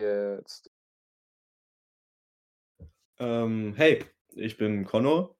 Jetzt. 0.00 0.70
Ähm, 3.18 3.74
hey, 3.76 4.04
ich 4.34 4.56
bin 4.56 4.84
Conno 4.84 5.36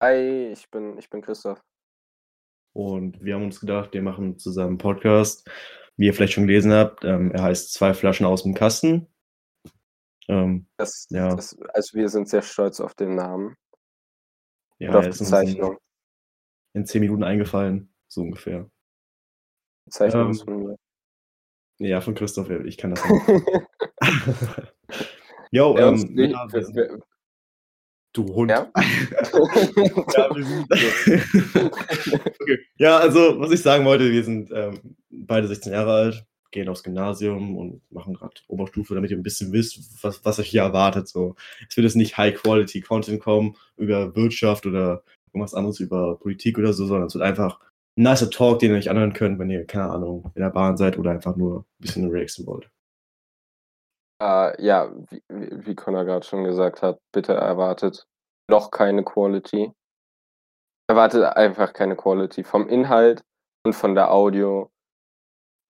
Hi, 0.00 0.52
ich 0.52 0.70
bin, 0.70 0.96
ich 0.96 1.10
bin 1.10 1.20
Christoph. 1.22 1.60
und 2.72 3.22
wir 3.22 3.34
haben 3.34 3.44
uns 3.44 3.60
gedacht, 3.60 3.92
wir 3.92 4.02
machen 4.02 4.38
zusammen 4.38 4.70
einen 4.70 4.78
Podcast. 4.78 5.48
Wie 5.96 6.06
ihr 6.06 6.14
vielleicht 6.14 6.32
schon 6.34 6.46
gelesen 6.46 6.72
habt, 6.72 7.04
ähm, 7.04 7.32
er 7.32 7.42
heißt 7.42 7.72
Zwei 7.72 7.92
Flaschen 7.92 8.24
aus 8.26 8.44
dem 8.44 8.54
Kasten. 8.54 9.08
Ähm, 10.28 10.66
Das, 10.76 11.06
ja, 11.10 11.34
das, 11.34 11.58
also 11.74 11.98
wir 11.98 12.08
sind 12.08 12.28
sehr 12.28 12.42
stolz 12.42 12.80
auf 12.80 12.94
den 12.94 13.16
Namen 13.16 13.56
und 14.86 14.92
ja, 14.92 14.94
auf 14.94 15.04
die 15.04 15.10
ist 15.10 15.20
uns 15.20 15.20
in, 15.20 15.26
Zeichnung. 15.26 15.78
in 16.74 16.86
zehn 16.86 17.00
Minuten 17.00 17.24
eingefallen, 17.24 17.92
so 18.08 18.22
ungefähr. 18.22 18.70
Zeichnung 19.90 20.30
ist 20.30 20.40
Ähm, 20.40 20.44
von 20.46 20.56
mir. 20.64 20.76
Ja, 21.80 22.00
von 22.00 22.14
Christoph, 22.14 22.48
ich 22.50 22.76
kann 22.76 22.94
das 22.94 23.02
nicht. 23.04 23.22
Jo, 25.52 25.76
ähm, 25.76 25.96
nicht, 25.96 26.30
ja, 26.30 26.46
wir 26.52 26.68
wer, 26.74 26.98
du 28.12 28.34
Hund. 28.34 28.50
ja? 28.50 28.70
Ja, 28.76 30.30
wir. 30.34 31.70
Okay. 32.40 32.58
Ja, 32.78 32.98
also, 32.98 33.40
was 33.40 33.50
ich 33.50 33.62
sagen 33.62 33.84
wollte, 33.84 34.10
wir 34.10 34.24
sind 34.24 34.50
ähm, 34.54 34.96
beide 35.10 35.48
16 35.48 35.72
Jahre 35.72 35.92
alt, 35.92 36.26
gehen 36.52 36.68
aufs 36.68 36.82
Gymnasium 36.82 37.56
und 37.56 37.82
machen 37.90 38.14
gerade 38.14 38.34
Oberstufe, 38.46 38.94
damit 38.94 39.10
ihr 39.10 39.16
ein 39.16 39.22
bisschen 39.22 39.52
wisst, 39.52 40.02
was, 40.02 40.24
was 40.24 40.38
euch 40.38 40.48
hier 40.48 40.62
erwartet. 40.62 41.08
So. 41.08 41.34
Es 41.68 41.76
wird 41.76 41.84
jetzt 41.84 41.96
nicht 41.96 42.16
High-Quality-Content 42.16 43.20
kommen 43.20 43.56
über 43.76 44.14
Wirtschaft 44.14 44.66
oder 44.66 45.02
irgendwas 45.32 45.54
anderes 45.54 45.80
über 45.80 46.16
Politik 46.18 46.58
oder 46.58 46.72
so, 46.72 46.86
sondern 46.86 47.06
es 47.06 47.14
wird 47.14 47.24
einfach 47.24 47.60
ein 47.60 47.69
nicer 47.96 48.30
Talk, 48.30 48.58
den 48.58 48.72
ihr 48.72 48.78
euch 48.78 48.90
anhören 48.90 49.12
könnt, 49.12 49.38
wenn 49.38 49.50
ihr, 49.50 49.66
keine 49.66 49.90
Ahnung, 49.90 50.30
in 50.34 50.42
der 50.42 50.50
Bahn 50.50 50.76
seid 50.76 50.98
oder 50.98 51.10
einfach 51.10 51.36
nur 51.36 51.60
ein 51.60 51.64
bisschen 51.78 52.10
relaxen 52.10 52.46
wollt. 52.46 52.70
Äh, 54.22 54.62
ja, 54.62 54.92
wie, 55.10 55.22
wie 55.28 55.74
Connor 55.74 56.04
gerade 56.04 56.26
schon 56.26 56.44
gesagt 56.44 56.82
hat, 56.82 57.00
bitte 57.12 57.32
erwartet 57.32 58.06
noch 58.50 58.70
keine 58.70 59.02
Quality. 59.02 59.72
Erwartet 60.88 61.24
einfach 61.24 61.72
keine 61.72 61.96
Quality 61.96 62.44
vom 62.44 62.68
Inhalt 62.68 63.24
und 63.64 63.74
von 63.74 63.94
der 63.94 64.10
Audio. 64.10 64.70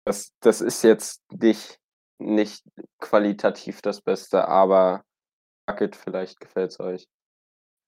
Das, 0.04 0.32
das 0.40 0.60
ist 0.60 0.82
jetzt 0.82 1.22
nicht, 1.30 1.78
nicht 2.18 2.64
qualitativ 2.98 3.82
das 3.82 4.00
Beste, 4.00 4.48
aber 4.48 5.04
fuck 5.68 5.82
it, 5.82 5.94
vielleicht 5.94 6.40
gefällt 6.40 6.72
es 6.72 6.80
euch. 6.80 7.06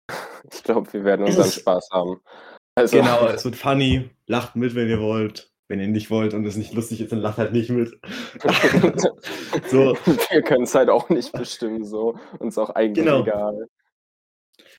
Ich 0.52 0.62
glaube, 0.62 0.92
wir 0.92 1.02
werden 1.02 1.26
unseren 1.26 1.50
Spaß 1.50 1.88
haben. 1.90 2.20
Also, 2.76 2.98
genau, 2.98 3.26
es 3.26 3.44
wird 3.44 3.56
funny, 3.56 4.10
lacht 4.26 4.54
mit, 4.54 4.74
wenn 4.74 4.88
ihr 4.88 5.00
wollt. 5.00 5.50
Wenn 5.68 5.80
ihr 5.80 5.88
nicht 5.88 6.10
wollt 6.10 6.32
und 6.32 6.46
es 6.46 6.56
nicht 6.56 6.74
lustig 6.74 7.00
ist, 7.00 7.10
dann 7.10 7.18
lacht 7.18 7.38
halt 7.38 7.52
nicht 7.52 7.70
mit. 7.70 7.98
so, 9.68 9.96
wir 10.30 10.42
können 10.42 10.62
es 10.62 10.74
halt 10.76 10.88
auch 10.90 11.08
nicht 11.08 11.32
bestimmen, 11.32 11.84
so. 11.84 12.16
Uns 12.38 12.56
auch 12.56 12.70
eigentlich 12.70 13.04
genau. 13.04 13.22
egal. 13.22 13.66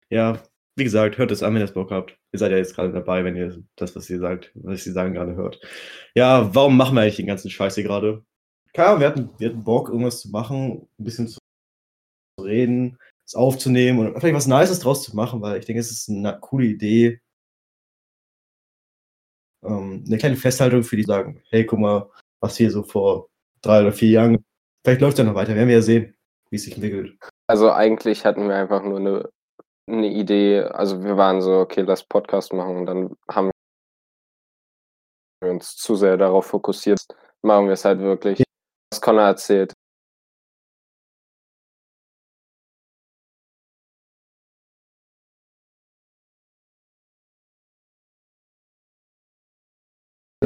Ja, 0.09 0.41
wie 0.77 0.83
gesagt, 0.85 1.17
hört 1.17 1.31
es 1.31 1.43
an, 1.43 1.53
wenn 1.53 1.61
ihr 1.61 1.65
es 1.65 1.73
Bock 1.73 1.91
habt. 1.91 2.17
Ihr 2.31 2.39
seid 2.39 2.51
ja 2.51 2.57
jetzt 2.57 2.75
gerade 2.75 2.93
dabei, 2.93 3.25
wenn 3.25 3.35
ihr 3.35 3.61
das, 3.75 3.95
was 3.97 4.09
ihr 4.09 4.19
sagt, 4.19 4.51
was 4.53 4.83
sie 4.83 4.91
sagen, 4.91 5.13
gerade 5.13 5.35
hört. 5.35 5.59
Ja, 6.15 6.53
warum 6.55 6.77
machen 6.77 6.95
wir 6.95 7.01
eigentlich 7.01 7.17
den 7.17 7.27
ganzen 7.27 7.49
Scheiß 7.49 7.75
hier 7.75 7.83
gerade? 7.83 8.23
Klar, 8.73 8.99
wir 8.99 9.07
hatten, 9.07 9.31
wir 9.39 9.49
hatten 9.49 9.63
Bock, 9.63 9.89
irgendwas 9.89 10.21
zu 10.21 10.29
machen, 10.29 10.87
ein 10.99 11.03
bisschen 11.03 11.27
zu 11.27 11.39
reden, 12.39 12.97
es 13.25 13.35
aufzunehmen 13.35 13.99
und 13.99 14.19
vielleicht 14.19 14.35
was 14.35 14.47
Nices 14.47 14.79
draus 14.79 15.03
zu 15.03 15.15
machen, 15.15 15.41
weil 15.41 15.59
ich 15.59 15.65
denke, 15.65 15.79
es 15.79 15.91
ist 15.91 16.09
eine 16.09 16.37
coole 16.39 16.67
Idee. 16.67 17.19
Ähm, 19.63 20.03
eine 20.05 20.17
kleine 20.17 20.35
Festhaltung 20.35 20.83
für 20.83 20.95
die, 20.95 21.03
sagen, 21.03 21.41
hey, 21.49 21.65
guck 21.65 21.79
mal, 21.79 22.09
was 22.39 22.57
hier 22.57 22.71
so 22.71 22.83
vor 22.83 23.29
drei 23.61 23.81
oder 23.81 23.91
vier 23.91 24.09
Jahren, 24.09 24.45
vielleicht 24.83 25.01
läuft 25.01 25.13
es 25.13 25.19
ja 25.19 25.25
noch 25.25 25.35
weiter, 25.35 25.55
werden 25.55 25.67
wir 25.67 25.75
ja 25.75 25.81
sehen, 25.81 26.15
wie 26.49 26.57
es 26.57 26.63
sich 26.63 26.75
entwickelt. 26.75 27.17
Also 27.47 27.71
eigentlich 27.71 28.25
hatten 28.25 28.47
wir 28.47 28.55
einfach 28.55 28.83
nur 28.83 28.99
eine, 28.99 29.29
eine 29.87 30.07
Idee. 30.07 30.61
Also 30.61 31.03
wir 31.03 31.17
waren 31.17 31.41
so, 31.41 31.59
okay, 31.59 31.81
lass 31.81 32.03
Podcast 32.03 32.53
machen 32.53 32.77
und 32.77 32.85
dann 32.85 33.15
haben 33.29 33.51
wir 35.41 35.51
uns 35.51 35.75
zu 35.75 35.95
sehr 35.95 36.17
darauf 36.17 36.45
fokussiert. 36.45 36.99
Machen 37.41 37.65
wir 37.67 37.73
es 37.73 37.85
halt 37.85 37.99
wirklich, 37.99 38.43
was 38.91 39.01
Connor 39.01 39.23
erzählt. 39.23 39.73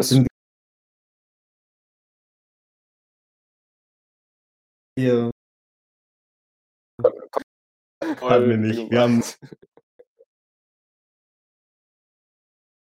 Sind 0.10 0.28
wir, 4.98 5.32
hatten 8.22 8.50
wir 8.50 8.58
nicht. 8.58 8.92
Wir 8.92 9.02
haben 9.02 9.24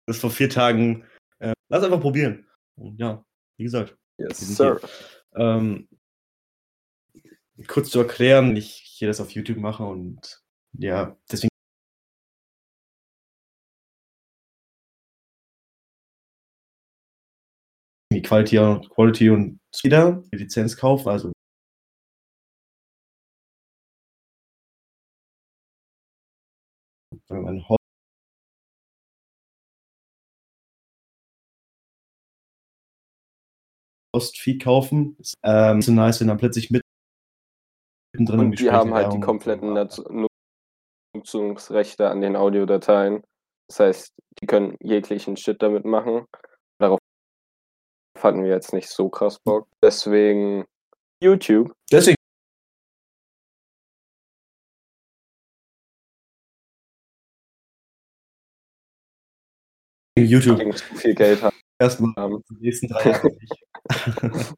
das 0.06 0.18
vor 0.18 0.30
vier 0.30 0.48
Tagen, 0.50 1.04
äh, 1.38 1.52
lass 1.68 1.84
einfach 1.84 2.00
probieren. 2.00 2.46
Und 2.76 2.98
ja, 2.98 3.24
wie 3.56 3.64
gesagt, 3.64 3.96
Yes, 4.20 4.38
sir. 4.38 4.80
Ähm, 5.34 5.88
kurz 7.66 7.90
zu 7.90 8.00
erklären, 8.00 8.54
ich 8.54 8.70
hier 8.74 9.08
das 9.08 9.20
auf 9.20 9.30
YouTube 9.30 9.56
mache 9.56 9.82
und 9.82 10.42
ja, 10.72 11.16
deswegen 11.30 11.49
die 18.20 18.28
Quality, 18.28 18.56
Quality 18.90 19.30
und 19.30 19.60
wieder 19.82 20.22
die 20.32 20.36
Lizenz 20.36 20.76
kaufen, 20.76 21.08
also 21.08 21.32
mal, 27.28 27.46
einen 27.46 27.64
Host-Feed 34.14 34.62
kaufen. 34.62 35.16
Ist, 35.18 35.34
ähm, 35.42 35.80
so 35.82 35.92
nice, 35.92 36.20
wenn 36.20 36.28
dann 36.28 36.38
plötzlich 36.38 36.70
mittendrin 36.70 38.40
im 38.40 38.50
Und 38.50 38.58
die 38.58 38.70
haben 38.70 38.92
halt 38.94 39.12
die 39.12 39.20
kompletten 39.20 39.72
Nutz- 39.72 40.02
Nutzungsrechte 41.14 42.08
an 42.10 42.20
den 42.20 42.36
Audiodateien. 42.36 43.22
Das 43.68 43.80
heißt, 43.80 44.14
die 44.40 44.46
können 44.46 44.76
jeglichen 44.80 45.36
Shit 45.36 45.62
damit 45.62 45.84
machen. 45.84 46.26
Hatten 48.22 48.44
wir 48.44 48.50
jetzt 48.50 48.72
nicht 48.74 48.88
so 48.88 49.08
krass 49.08 49.38
Bock. 49.38 49.66
Deswegen 49.82 50.66
YouTube. 51.22 51.72
Deswegen 51.90 52.16
YouTube 60.18 60.58
Gegen 60.58 60.76
zu 60.76 60.84
viel 60.96 61.14
Geld 61.14 61.42
haben. 61.42 61.56
erstmal 61.78 62.12
die 62.50 62.56
nächsten 62.60 62.88
drei 62.88 63.10
Jahre 63.10 63.28
nicht. 63.28 63.54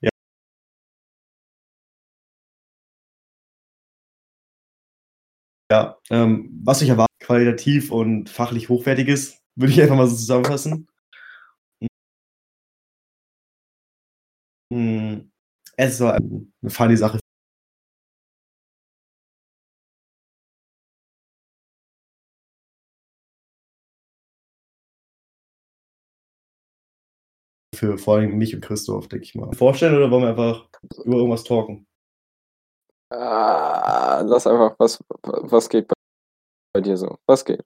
ja. 0.00 0.10
Ja, 5.70 5.98
ähm, 6.10 6.50
was 6.64 6.82
ich 6.82 6.88
erwarte, 6.88 7.12
qualitativ 7.20 7.90
und 7.92 8.30
fachlich 8.30 8.68
hochwertiges, 8.68 9.42
würde 9.56 9.72
ich 9.72 9.82
einfach 9.82 9.96
mal 9.96 10.06
so 10.06 10.16
zusammenfassen. 10.16 10.88
Es 15.76 16.00
war 16.00 16.14
eine 16.14 16.70
funny 16.70 16.96
Sache 16.96 17.18
für 27.74 27.98
vor 27.98 28.16
allem 28.16 28.36
mich 28.38 28.54
und 28.54 28.60
Christoph, 28.60 29.08
denke 29.08 29.24
ich 29.24 29.34
mal. 29.34 29.52
Vorstellen 29.54 29.96
oder 29.96 30.10
wollen 30.10 30.22
wir 30.22 30.30
einfach 30.30 30.68
über 31.04 31.16
irgendwas 31.16 31.44
talken? 31.44 31.86
Ah, 33.10 34.22
lass 34.24 34.46
einfach, 34.46 34.74
was, 34.78 34.98
was 35.22 35.68
geht 35.68 35.90
bei 36.74 36.80
dir 36.80 36.96
so? 36.96 37.18
Was 37.26 37.44
geht? 37.44 37.62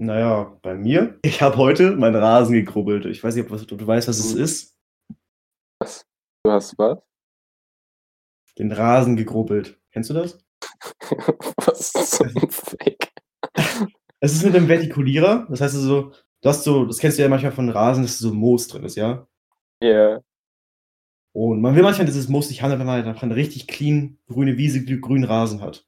Naja, 0.00 0.58
bei 0.62 0.74
mir. 0.74 1.18
Ich 1.20 1.42
habe 1.42 1.58
heute 1.58 1.94
meinen 1.94 2.16
Rasen 2.16 2.54
gegrubbelt. 2.54 3.04
Ich 3.04 3.22
weiß 3.22 3.34
nicht, 3.34 3.50
ob, 3.50 3.66
du 3.66 3.86
weißt, 3.86 4.08
was 4.08 4.18
es 4.18 4.32
Du, 4.32 4.40
ist. 4.40 4.74
was? 5.78 6.06
Du 6.42 6.50
hast 6.50 6.78
was? 6.78 7.00
Den 8.56 8.72
Rasen 8.72 9.16
gegrubbelt. 9.16 9.78
Kennst 9.92 10.08
du 10.08 10.14
das? 10.14 10.42
was 11.56 11.92
zum 11.92 12.30
Fick? 12.50 13.12
Es 14.20 14.32
ist 14.32 14.42
mit 14.42 14.56
einem 14.56 14.68
Vertikulierer. 14.68 15.46
Das 15.50 15.60
heißt 15.60 15.74
also, 15.74 16.12
du 16.40 16.48
hast 16.48 16.64
so, 16.64 16.86
das 16.86 16.96
kennst 16.96 17.18
du 17.18 17.22
ja 17.22 17.28
manchmal 17.28 17.52
von 17.52 17.68
Rasen, 17.68 18.02
dass 18.02 18.18
so 18.18 18.32
Moos 18.32 18.68
drin 18.68 18.84
ist, 18.84 18.96
ja? 18.96 19.28
Ja. 19.82 20.22
Und 21.34 21.60
man 21.60 21.76
will 21.76 21.82
manchmal 21.82 22.06
dieses 22.06 22.30
Moos 22.30 22.48
nicht 22.48 22.62
haben, 22.62 22.70
wenn 22.70 22.86
man 22.86 23.04
einfach 23.06 23.22
eine 23.22 23.36
richtig 23.36 23.68
clean 23.68 24.18
grüne 24.28 24.56
Wiese, 24.56 24.82
grünen 24.82 25.24
Rasen 25.24 25.60
hat. 25.60 25.86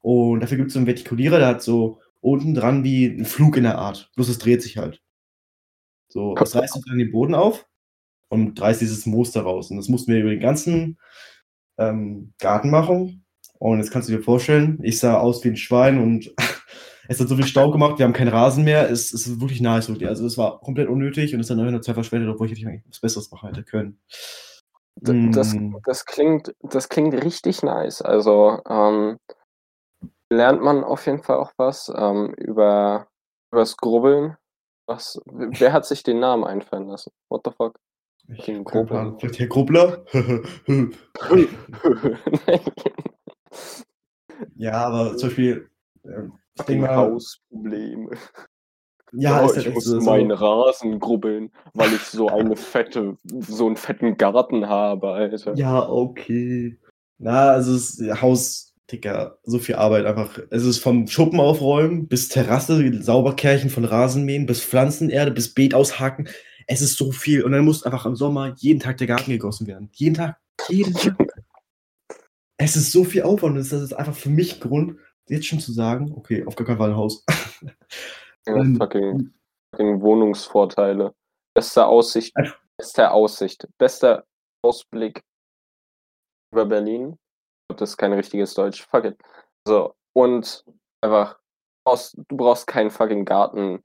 Und 0.00 0.40
dafür 0.40 0.56
gibt 0.56 0.68
es 0.68 0.72
so 0.74 0.80
einen 0.80 0.86
Vertikulierer, 0.86 1.38
der 1.38 1.46
hat 1.46 1.62
so 1.62 2.00
unten 2.24 2.54
dran 2.54 2.84
wie 2.84 3.06
ein 3.06 3.26
Flug 3.26 3.56
in 3.56 3.64
der 3.64 3.78
Art. 3.78 4.10
Bloß 4.16 4.28
es 4.28 4.38
dreht 4.38 4.62
sich 4.62 4.78
halt. 4.78 5.02
So, 6.08 6.34
das 6.34 6.54
reißt 6.54 6.80
dann 6.86 6.98
den 6.98 7.12
Boden 7.12 7.34
auf 7.34 7.66
und 8.28 8.60
reißt 8.60 8.80
dieses 8.80 9.04
Moos 9.04 9.32
da 9.32 9.42
raus. 9.42 9.70
Und 9.70 9.76
das 9.76 9.88
mussten 9.88 10.12
wir 10.12 10.20
über 10.20 10.30
den 10.30 10.40
ganzen 10.40 10.98
ähm, 11.76 12.32
Garten 12.38 12.70
machen. 12.70 13.26
Und 13.58 13.78
jetzt 13.78 13.90
kannst 13.90 14.08
du 14.08 14.16
dir 14.16 14.22
vorstellen, 14.22 14.78
ich 14.82 14.98
sah 14.98 15.18
aus 15.18 15.44
wie 15.44 15.48
ein 15.48 15.56
Schwein 15.56 16.00
und 16.00 16.34
es 17.08 17.20
hat 17.20 17.28
so 17.28 17.36
viel 17.36 17.46
Staub 17.46 17.72
gemacht, 17.72 17.98
wir 17.98 18.06
haben 18.06 18.12
keinen 18.14 18.28
Rasen 18.28 18.64
mehr. 18.64 18.90
Es, 18.90 19.12
es 19.12 19.26
ist 19.26 19.40
wirklich 19.40 19.60
nice, 19.60 19.88
wirklich. 19.88 20.08
Also 20.08 20.26
es 20.26 20.38
war 20.38 20.60
komplett 20.60 20.88
unnötig 20.88 21.34
und 21.34 21.40
es 21.40 21.50
ist 21.50 21.56
dann 21.56 21.82
Zeit 21.82 21.94
verschwendet, 21.94 22.30
obwohl 22.30 22.50
ich 22.50 22.66
eigentlich 22.66 22.84
was 22.88 23.00
Besseres 23.00 23.30
machen 23.30 23.48
hätte 23.48 23.64
können. 23.64 23.98
Das, 24.96 25.52
Mm. 25.54 25.76
das, 25.84 26.06
klingt, 26.06 26.54
das 26.60 26.88
klingt 26.88 27.14
richtig 27.22 27.62
nice. 27.62 28.00
Also 28.00 28.60
ähm, 28.68 29.18
lernt 30.36 30.62
man 30.62 30.84
auf 30.84 31.06
jeden 31.06 31.22
Fall 31.22 31.38
auch 31.38 31.52
was 31.56 31.92
ähm, 31.94 32.34
über 32.36 33.08
das 33.50 33.76
Grubbeln. 33.76 34.36
Was, 34.86 35.20
wer 35.26 35.72
hat 35.72 35.86
sich 35.86 36.02
den 36.02 36.20
Namen 36.20 36.44
einfallen 36.44 36.88
lassen? 36.88 37.10
What 37.28 37.42
the 37.44 37.52
fuck? 37.56 37.78
Ich 38.28 38.46
Grubbel. 38.64 38.96
Ahnung. 38.96 39.18
Vielleicht 39.18 39.38
Herr 39.38 39.46
Grubbler? 39.48 40.04
ja, 44.56 44.72
aber 44.72 45.16
zum 45.16 45.28
Beispiel, 45.28 45.68
ähm, 46.04 46.32
ich 46.54 46.64
denke 46.64 46.86
mal, 46.86 46.96
Hausprobleme. 46.96 48.10
ja, 49.12 49.30
Ja, 49.30 49.42
halt 49.42 49.56
ich 49.56 49.74
muss 49.74 49.84
so, 49.84 50.00
so, 50.00 50.10
meinen 50.10 50.30
Rasen 50.30 50.98
grubbeln, 51.00 51.52
weil 51.74 51.92
ich 51.92 52.02
so 52.02 52.28
eine 52.28 52.56
fette, 52.56 53.18
so 53.24 53.66
einen 53.66 53.76
fetten 53.76 54.16
Garten 54.16 54.68
habe, 54.68 55.10
Alter. 55.10 55.54
ja, 55.54 55.86
okay. 55.88 56.78
Na, 57.18 57.50
also 57.50 57.74
es 57.74 57.98
ist 57.98 58.22
Haus, 58.22 58.73
Digga, 58.90 59.38
so 59.44 59.58
viel 59.58 59.76
Arbeit 59.76 60.04
einfach. 60.04 60.38
Es 60.50 60.64
ist 60.64 60.78
vom 60.78 61.06
Schuppen 61.06 61.40
aufräumen 61.40 62.06
bis 62.06 62.28
Terrasse, 62.28 63.02
Sauberkärchen 63.02 63.70
von 63.70 63.84
Rasenmähen, 63.84 64.46
bis 64.46 64.62
Pflanzenerde, 64.62 65.30
bis 65.30 65.54
Beet 65.54 65.74
aushaken. 65.74 66.28
Es 66.66 66.82
ist 66.82 66.96
so 66.98 67.10
viel. 67.10 67.42
Und 67.42 67.52
dann 67.52 67.64
muss 67.64 67.84
einfach 67.84 68.04
im 68.06 68.16
Sommer 68.16 68.54
jeden 68.58 68.80
Tag 68.80 68.98
der 68.98 69.06
Garten 69.06 69.30
gegossen 69.30 69.66
werden. 69.66 69.88
Jeden 69.92 70.14
Tag. 70.14 70.36
Jeden 70.68 70.94
Tag. 70.94 71.16
Es 72.56 72.76
ist 72.76 72.92
so 72.92 73.04
viel 73.04 73.22
Aufwand. 73.22 73.56
und 73.56 73.58
Das 73.58 73.72
ist 73.72 73.92
einfach 73.92 74.14
für 74.14 74.30
mich 74.30 74.60
Grund, 74.60 74.98
jetzt 75.28 75.46
schon 75.46 75.60
zu 75.60 75.72
sagen, 75.72 76.12
okay, 76.14 76.44
auf 76.46 76.54
gar 76.54 76.66
keinen 76.66 76.78
Fall 76.78 76.90
ein 76.90 76.96
Haus. 76.96 77.24
Ja, 78.46 78.56
Ähm, 78.56 78.76
fucking, 78.76 79.32
fucking 79.70 80.00
Wohnungsvorteile. 80.02 81.14
Beste 81.54 81.86
Aussicht, 81.86 82.34
beste 82.76 83.10
Aussicht, 83.10 83.66
bester 83.78 84.26
Ausblick 84.62 85.22
über 86.52 86.66
Berlin. 86.66 87.16
Das 87.80 87.90
ist 87.90 87.96
kein 87.96 88.12
richtiges 88.12 88.54
Deutsch. 88.54 88.86
Fuck 88.86 89.04
it. 89.04 89.18
So, 89.66 89.94
und 90.14 90.64
einfach, 91.00 91.34
du 91.34 91.40
brauchst, 91.84 92.16
du 92.16 92.36
brauchst 92.36 92.66
keinen 92.66 92.90
fucking 92.90 93.24
Garten 93.24 93.82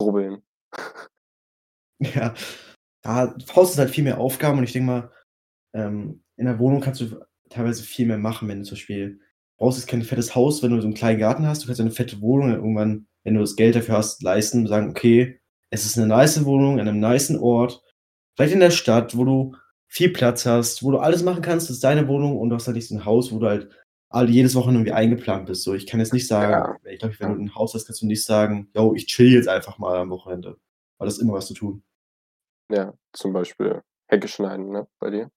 grubbeln. 0.00 0.42
Ja, 2.02 2.32
ja, 3.04 3.34
Haus 3.54 3.72
ist 3.72 3.78
halt 3.78 3.90
viel 3.90 4.04
mehr 4.04 4.18
Aufgaben 4.18 4.56
und 4.56 4.64
ich 4.64 4.72
denke 4.72 4.86
mal, 4.86 5.12
ähm, 5.74 6.24
in 6.36 6.46
der 6.46 6.58
Wohnung 6.58 6.80
kannst 6.80 7.02
du 7.02 7.20
teilweise 7.50 7.82
viel 7.82 8.06
mehr 8.06 8.16
machen, 8.16 8.48
wenn 8.48 8.60
du 8.60 8.64
zum 8.64 8.76
Beispiel 8.76 9.20
brauchst 9.58 9.78
jetzt 9.78 9.86
kein 9.88 10.02
fettes 10.02 10.34
Haus, 10.34 10.62
wenn 10.62 10.70
du 10.70 10.80
so 10.80 10.86
einen 10.86 10.94
kleinen 10.94 11.18
Garten 11.18 11.46
hast, 11.46 11.62
du 11.62 11.66
kannst 11.66 11.80
eine 11.80 11.90
fette 11.90 12.22
Wohnung 12.22 12.50
irgendwann, 12.50 13.06
wenn 13.24 13.34
du 13.34 13.40
das 13.40 13.56
Geld 13.56 13.76
dafür 13.76 13.98
hast, 13.98 14.22
leisten, 14.22 14.66
sagen, 14.66 14.88
okay, 14.88 15.40
es 15.68 15.84
ist 15.84 15.98
eine 15.98 16.06
nice 16.06 16.44
Wohnung 16.46 16.80
an 16.80 16.88
einem 16.88 17.00
nicen 17.00 17.38
Ort, 17.38 17.82
vielleicht 18.34 18.54
in 18.54 18.60
der 18.60 18.70
Stadt, 18.70 19.16
wo 19.16 19.24
du 19.24 19.56
viel 19.90 20.12
Platz 20.12 20.46
hast, 20.46 20.84
wo 20.84 20.92
du 20.92 20.98
alles 20.98 21.24
machen 21.24 21.42
kannst, 21.42 21.68
das 21.68 21.76
ist 21.76 21.84
deine 21.84 22.06
Wohnung 22.06 22.38
und 22.38 22.48
du 22.48 22.56
hast 22.56 22.66
halt 22.66 22.76
nicht 22.76 22.88
so 22.88 22.94
ein 22.94 23.04
Haus, 23.04 23.32
wo 23.32 23.40
du 23.40 23.48
halt 23.48 23.68
alle, 24.08 24.30
jedes 24.30 24.54
Wochenende 24.54 24.80
irgendwie 24.80 24.92
eingeplant 24.92 25.46
bist. 25.46 25.64
So, 25.64 25.74
ich 25.74 25.86
kann 25.86 25.98
jetzt 25.98 26.12
nicht 26.12 26.28
sagen, 26.28 26.78
ich 26.84 27.00
glaube, 27.00 27.18
wenn 27.18 27.34
du 27.34 27.42
ein 27.42 27.54
Haus 27.56 27.74
hast, 27.74 27.86
kannst 27.86 28.00
du 28.00 28.06
nicht 28.06 28.24
sagen, 28.24 28.70
yo, 28.74 28.94
ich 28.94 29.06
chill 29.06 29.32
jetzt 29.32 29.48
einfach 29.48 29.78
mal 29.78 29.96
am 29.96 30.10
Wochenende, 30.10 30.56
weil 30.98 31.06
das 31.06 31.16
ist 31.16 31.22
immer 31.22 31.34
was 31.34 31.48
zu 31.48 31.54
tun. 31.54 31.82
Ja, 32.70 32.94
zum 33.12 33.32
Beispiel 33.32 33.82
Hecke 34.06 34.28
schneiden, 34.28 34.70
ne, 34.70 34.86
bei 35.00 35.10
dir. 35.10 35.30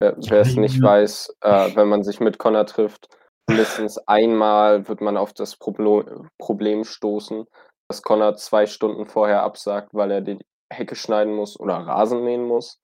Wer 0.00 0.16
Ja, 0.18 0.30
wer 0.30 0.40
es 0.40 0.56
nicht 0.56 0.76
ja. 0.76 0.82
weiß, 0.82 1.36
äh, 1.42 1.48
wenn 1.76 1.88
man 1.88 2.04
sich 2.04 2.20
mit 2.20 2.38
Connor 2.38 2.64
trifft, 2.64 3.08
mindestens 3.48 3.98
einmal 4.06 4.88
wird 4.88 5.02
man 5.02 5.18
auf 5.18 5.34
das 5.34 5.56
Problo 5.56 6.26
Problem 6.38 6.84
stoßen, 6.84 7.44
dass 7.88 8.02
Connor 8.02 8.36
zwei 8.36 8.64
Stunden 8.64 9.06
vorher 9.06 9.42
absagt, 9.42 9.92
weil 9.92 10.10
er 10.10 10.20
die 10.22 10.38
Hecke 10.70 10.96
schneiden 10.96 11.34
muss 11.34 11.60
oder 11.60 11.74
Rasen 11.74 12.24
mähen 12.24 12.44
muss. 12.44 12.80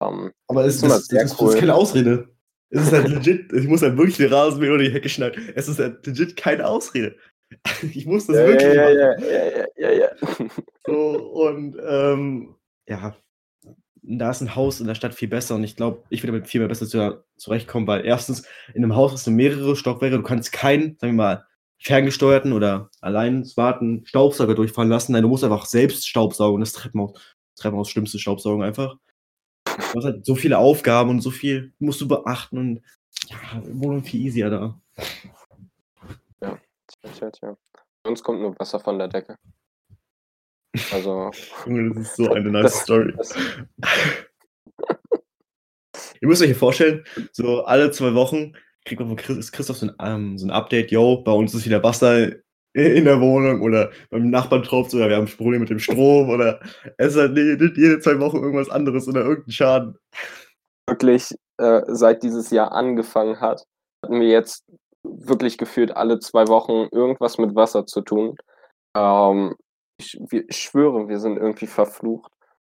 Ähm, 0.00 0.32
Aber 0.46 0.64
es 0.64 0.76
ist 0.76 0.84
das, 0.84 1.08
das, 1.08 1.30
das 1.30 1.40
cool. 1.40 1.50
ist 1.50 1.58
keine 1.58 1.74
Ausrede. 1.74 2.28
Es 2.70 2.82
ist 2.82 2.92
halt 2.92 3.08
legit, 3.08 3.52
ich 3.52 3.66
muss 3.66 3.82
halt 3.82 3.96
wirklich 3.96 4.18
den 4.18 4.32
Rasen 4.32 4.60
mähen 4.60 4.72
oder 4.72 4.84
die 4.84 4.92
Hecke 4.92 5.08
schneiden. 5.08 5.52
Es 5.54 5.68
ist 5.68 5.78
halt 5.78 6.06
legit 6.06 6.36
keine 6.36 6.66
Ausrede. 6.66 7.16
Ich 7.94 8.04
muss 8.04 8.26
das 8.26 8.36
ja, 8.36 8.46
wirklich 8.46 8.74
ja, 8.74 8.82
machen. 8.82 9.24
ja, 9.24 9.36
ja, 9.36 9.66
ja, 9.76 9.90
ja, 9.90 9.90
ja. 9.92 10.08
So, 10.86 11.32
und 11.32 11.78
ähm, 11.82 12.54
ja, 12.86 13.16
da 14.02 14.30
ist 14.30 14.42
ein 14.42 14.54
Haus 14.54 14.80
in 14.80 14.86
der 14.86 14.94
Stadt 14.94 15.14
viel 15.14 15.28
besser 15.28 15.54
und 15.54 15.64
ich 15.64 15.76
glaube, 15.76 16.02
ich 16.10 16.22
würde 16.22 16.32
damit 16.32 16.48
viel 16.48 16.60
mehr 16.60 16.68
besser 16.68 16.86
zu, 16.86 17.24
zurechtkommen, 17.36 17.86
weil 17.86 18.04
erstens, 18.04 18.44
in 18.74 18.84
einem 18.84 18.94
Haus 18.94 19.12
hast 19.12 19.26
du 19.26 19.30
mehrere 19.30 19.76
Stockwerke, 19.76 20.16
du 20.16 20.22
kannst 20.22 20.52
keinen, 20.52 20.98
sagen 20.98 21.14
wir 21.14 21.24
mal, 21.24 21.46
ferngesteuerten 21.80 22.52
oder 22.52 22.90
allein 23.00 23.44
smarten 23.44 24.04
Staubsauger 24.04 24.54
durchfahren 24.54 24.88
lassen. 24.88 25.12
Nein, 25.12 25.22
du 25.22 25.28
musst 25.28 25.44
einfach 25.44 25.66
selbst 25.66 26.08
Staubsaugen, 26.08 26.60
das 26.60 26.72
Treppenhaus, 26.72 27.12
das 27.14 27.62
Treppenhaus 27.62 27.90
schlimmste 27.90 28.18
Staubsaugen 28.18 28.62
einfach. 28.62 28.96
Du 29.78 29.94
hast 29.98 30.04
halt 30.04 30.26
so 30.26 30.34
viele 30.34 30.58
Aufgaben 30.58 31.10
und 31.10 31.20
so 31.20 31.30
viel 31.30 31.72
musst 31.78 32.00
du 32.00 32.08
beachten 32.08 32.58
und 32.58 32.82
ja, 33.28 33.36
Wohnung 33.72 34.02
viel 34.02 34.20
easier 34.26 34.50
da. 34.50 34.80
Tja, 36.40 36.58
tja, 37.12 37.30
tja. 37.30 37.56
Bei 38.02 38.10
uns 38.10 38.22
kommt 38.22 38.40
nur 38.40 38.58
Wasser 38.58 38.80
von 38.80 38.98
der 38.98 39.08
Decke. 39.08 39.36
Also, 40.92 41.30
Junge, 41.66 41.94
das 41.94 42.02
ist 42.08 42.16
so 42.16 42.30
eine 42.32 42.50
nice 42.50 42.62
das- 42.72 42.82
Story. 42.82 43.14
das, 43.16 43.34
Ihr 46.20 46.26
müsst 46.28 46.42
euch 46.42 46.48
hier 46.48 46.56
vorstellen, 46.56 47.04
so 47.32 47.64
alle 47.64 47.90
zwei 47.92 48.12
Wochen 48.14 48.52
kriegt 48.84 48.98
man 49.00 49.08
von 49.08 49.16
Chris, 49.16 49.52
Christoph 49.52 49.76
so 49.76 49.86
ein, 49.86 49.94
ähm, 50.00 50.36
so 50.38 50.46
ein 50.46 50.50
Update, 50.50 50.90
yo, 50.90 51.18
bei 51.22 51.30
uns 51.32 51.54
ist 51.54 51.64
wieder 51.64 51.82
Wasser 51.84 52.32
in 52.72 53.04
der 53.04 53.20
Wohnung 53.20 53.62
oder 53.62 53.90
beim 54.10 54.30
Nachbarn 54.30 54.62
tropft 54.62 54.94
oder 54.94 55.08
wir 55.08 55.16
haben 55.16 55.26
ein 55.26 55.36
Problem 55.36 55.60
mit 55.60 55.70
dem 55.70 55.78
Strom 55.78 56.28
oder 56.28 56.60
es 56.96 57.14
ist 57.14 57.20
halt 57.20 57.36
jede 57.36 58.00
zwei 58.00 58.20
Wochen 58.20 58.36
irgendwas 58.36 58.70
anderes 58.70 59.08
oder 59.08 59.22
irgendein 59.22 59.52
Schaden. 59.52 59.98
wirklich 60.86 61.34
äh, 61.58 61.82
seit 61.86 62.22
dieses 62.22 62.50
Jahr 62.50 62.72
angefangen 62.72 63.40
hat, 63.40 63.64
hatten 64.04 64.20
wir 64.20 64.28
jetzt 64.28 64.64
wirklich 65.02 65.58
gefühlt 65.58 65.96
alle 65.96 66.18
zwei 66.18 66.46
Wochen 66.48 66.88
irgendwas 66.92 67.38
mit 67.38 67.54
Wasser 67.54 67.86
zu 67.86 68.00
tun. 68.02 68.36
Ähm, 68.96 69.56
ich, 69.98 70.18
wir, 70.28 70.44
ich 70.48 70.58
schwöre, 70.58 71.08
wir 71.08 71.18
sind 71.18 71.36
irgendwie 71.36 71.66
verflucht. 71.66 72.32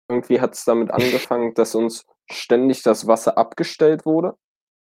Irgendwie 0.08 0.40
hat 0.40 0.54
es 0.54 0.64
damit 0.64 0.90
angefangen, 0.90 1.54
dass 1.54 1.74
uns 1.74 2.04
ständig 2.30 2.82
das 2.82 3.06
Wasser 3.06 3.36
abgestellt 3.36 4.06
wurde. 4.06 4.34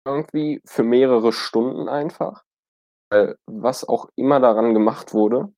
Irgendwie 0.06 0.62
für 0.66 0.84
mehrere 0.84 1.32
Stunden 1.32 1.90
einfach. 1.90 2.44
Weil 3.10 3.38
was 3.46 3.88
auch 3.88 4.10
immer 4.16 4.40
daran 4.40 4.74
gemacht 4.74 5.14
wurde. 5.14 5.52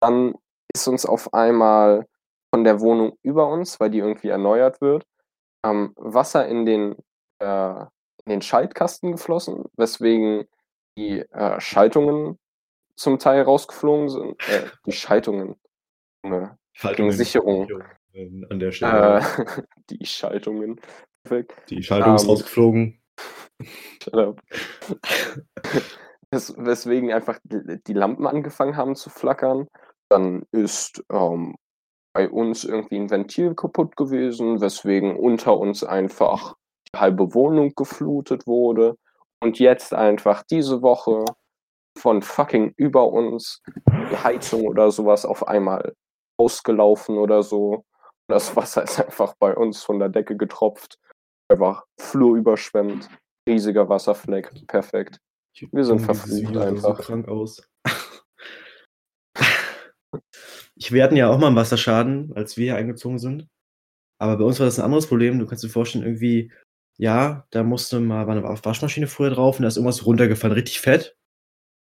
Dann 0.00 0.34
ist 0.72 0.88
uns 0.88 1.06
auf 1.06 1.32
einmal 1.34 2.06
von 2.52 2.64
der 2.64 2.80
Wohnung 2.80 3.16
über 3.22 3.48
uns, 3.48 3.78
weil 3.80 3.90
die 3.90 3.98
irgendwie 3.98 4.28
erneuert 4.28 4.80
wird, 4.80 5.04
ähm, 5.64 5.92
Wasser 5.96 6.46
in 6.48 6.66
den, 6.66 6.96
äh, 7.38 7.80
in 8.24 8.30
den 8.30 8.42
Schaltkasten 8.42 9.12
geflossen, 9.12 9.64
weswegen 9.76 10.46
die 10.96 11.20
äh, 11.20 11.60
Schaltungen 11.60 12.38
zum 12.96 13.18
Teil 13.18 13.42
rausgeflogen 13.42 14.08
sind. 14.08 14.48
Äh, 14.48 14.68
die 14.86 14.92
Schaltungen. 14.92 15.56
Junge, 16.24 16.58
Schaltungen- 16.72 17.12
Sicherung. 17.12 17.68
Ähm, 18.12 18.46
An 18.50 18.58
der 18.58 18.72
Stelle. 18.72 19.18
Äh, 19.18 19.62
die 19.90 20.04
Schaltungen. 20.04 20.80
Perfekt. 21.22 21.54
Die 21.70 21.82
Schaltung 21.82 22.14
ist 22.16 22.24
ähm, 22.24 22.30
rausgeflogen. 22.30 23.00
Shut 24.02 24.14
up. 24.14 24.40
Wes 26.32 26.54
weswegen 26.56 27.12
einfach 27.12 27.38
die, 27.42 27.92
Lampen 27.92 28.26
angefangen 28.26 28.76
haben 28.76 28.94
zu 28.94 29.10
flackern. 29.10 29.66
Dann 30.08 30.44
ist 30.52 31.02
ähm, 31.10 31.56
bei 32.12 32.28
uns 32.28 32.64
irgendwie 32.64 32.96
ein 32.96 33.10
Ventil 33.10 33.54
kaputt 33.54 33.96
gewesen, 33.96 34.60
weswegen 34.60 35.16
unter 35.16 35.58
uns 35.58 35.84
einfach 35.84 36.54
die 36.92 36.98
halbe 36.98 37.34
Wohnung 37.34 37.72
geflutet 37.74 38.46
wurde. 38.46 38.96
Und 39.42 39.58
jetzt 39.58 39.94
einfach 39.94 40.42
diese 40.50 40.82
Woche 40.82 41.24
von 41.98 42.22
fucking 42.22 42.74
über 42.76 43.08
uns 43.08 43.62
die 44.10 44.16
Heizung 44.16 44.66
oder 44.66 44.90
sowas 44.90 45.24
auf 45.24 45.48
einmal 45.48 45.94
ausgelaufen 46.38 47.18
oder 47.18 47.42
so. 47.42 47.84
Das 48.28 48.54
Wasser 48.54 48.84
ist 48.84 49.00
einfach 49.00 49.34
bei 49.38 49.56
uns 49.56 49.82
von 49.82 49.98
der 49.98 50.08
Decke 50.08 50.36
getropft. 50.36 50.98
Einfach 51.48 51.84
Flur 51.98 52.36
überschwemmt. 52.36 53.08
Riesiger 53.48 53.88
Wasserfleck. 53.88 54.66
Perfekt. 54.68 55.20
Wir 55.72 55.84
sind 55.84 56.00
verflucht 56.00 56.56
einfach. 56.56 56.96
So 56.98 57.02
krank 57.02 57.28
aus. 57.28 57.62
Ich, 60.76 60.92
wir 60.92 61.04
hatten 61.04 61.16
ja 61.16 61.28
auch 61.28 61.38
mal 61.38 61.48
einen 61.48 61.56
Wasserschaden, 61.56 62.32
als 62.34 62.56
wir 62.56 62.64
hier 62.64 62.76
eingezogen 62.76 63.18
sind. 63.18 63.46
Aber 64.18 64.38
bei 64.38 64.44
uns 64.44 64.58
war 64.60 64.64
das 64.64 64.78
ein 64.78 64.84
anderes 64.86 65.06
Problem. 65.06 65.38
Du 65.38 65.46
kannst 65.46 65.62
dir 65.62 65.68
vorstellen, 65.68 66.04
irgendwie, 66.04 66.52
ja, 66.98 67.46
da 67.50 67.62
musste 67.62 68.00
mal, 68.00 68.26
war 68.26 68.34
eine 68.34 68.42
Waschmaschine 68.42 69.06
früher 69.06 69.28
drauf 69.28 69.58
und 69.58 69.62
da 69.62 69.68
ist 69.68 69.76
irgendwas 69.76 70.06
runtergefallen, 70.06 70.54
richtig 70.54 70.80
fett. 70.80 71.16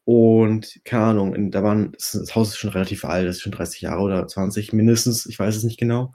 Und 0.04 0.80
keine 0.84 1.04
Ahnung, 1.04 1.50
da 1.52 1.62
waren, 1.62 1.92
das 1.92 2.12
das 2.12 2.34
Haus 2.34 2.48
ist 2.48 2.56
schon 2.56 2.70
relativ 2.70 3.04
alt, 3.04 3.28
das 3.28 3.36
ist 3.36 3.42
schon 3.42 3.52
30 3.52 3.82
Jahre 3.82 4.02
oder 4.02 4.26
20 4.26 4.72
mindestens, 4.72 5.26
ich 5.26 5.38
weiß 5.38 5.54
es 5.56 5.62
nicht 5.62 5.78
genau. 5.78 6.12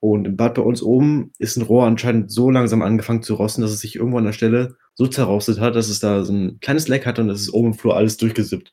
Und 0.00 0.26
im 0.26 0.36
Bad 0.36 0.54
bei 0.54 0.62
uns 0.62 0.82
oben 0.82 1.32
ist 1.38 1.56
ein 1.56 1.62
Rohr 1.62 1.86
anscheinend 1.86 2.30
so 2.30 2.50
langsam 2.50 2.82
angefangen 2.82 3.22
zu 3.22 3.34
rosten, 3.34 3.62
dass 3.62 3.72
es 3.72 3.80
sich 3.80 3.96
irgendwo 3.96 4.18
an 4.18 4.24
der 4.24 4.32
Stelle 4.32 4.76
so 4.94 5.06
zerrostet 5.06 5.60
hat, 5.60 5.74
dass 5.76 5.88
es 5.88 6.00
da 6.00 6.24
so 6.24 6.32
ein 6.32 6.60
kleines 6.60 6.88
Leck 6.88 7.06
hatte 7.06 7.22
und 7.22 7.30
es 7.30 7.42
ist 7.42 7.52
oben 7.52 7.68
im 7.68 7.74
Flur 7.74 7.96
alles 7.96 8.16
durchgesippt. 8.16 8.72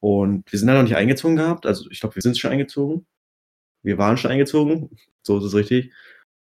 Und 0.00 0.50
wir 0.50 0.58
sind 0.58 0.68
da 0.68 0.74
noch 0.74 0.82
nicht 0.82 0.96
eingezogen 0.96 1.36
gehabt. 1.36 1.66
Also 1.66 1.90
ich 1.90 2.00
glaube, 2.00 2.16
wir 2.16 2.22
sind 2.22 2.38
schon 2.38 2.50
eingezogen. 2.50 3.06
Wir 3.82 3.98
waren 3.98 4.16
schon 4.16 4.30
eingezogen. 4.30 4.90
So 5.22 5.36
ist 5.36 5.44
es 5.44 5.54
richtig. 5.54 5.92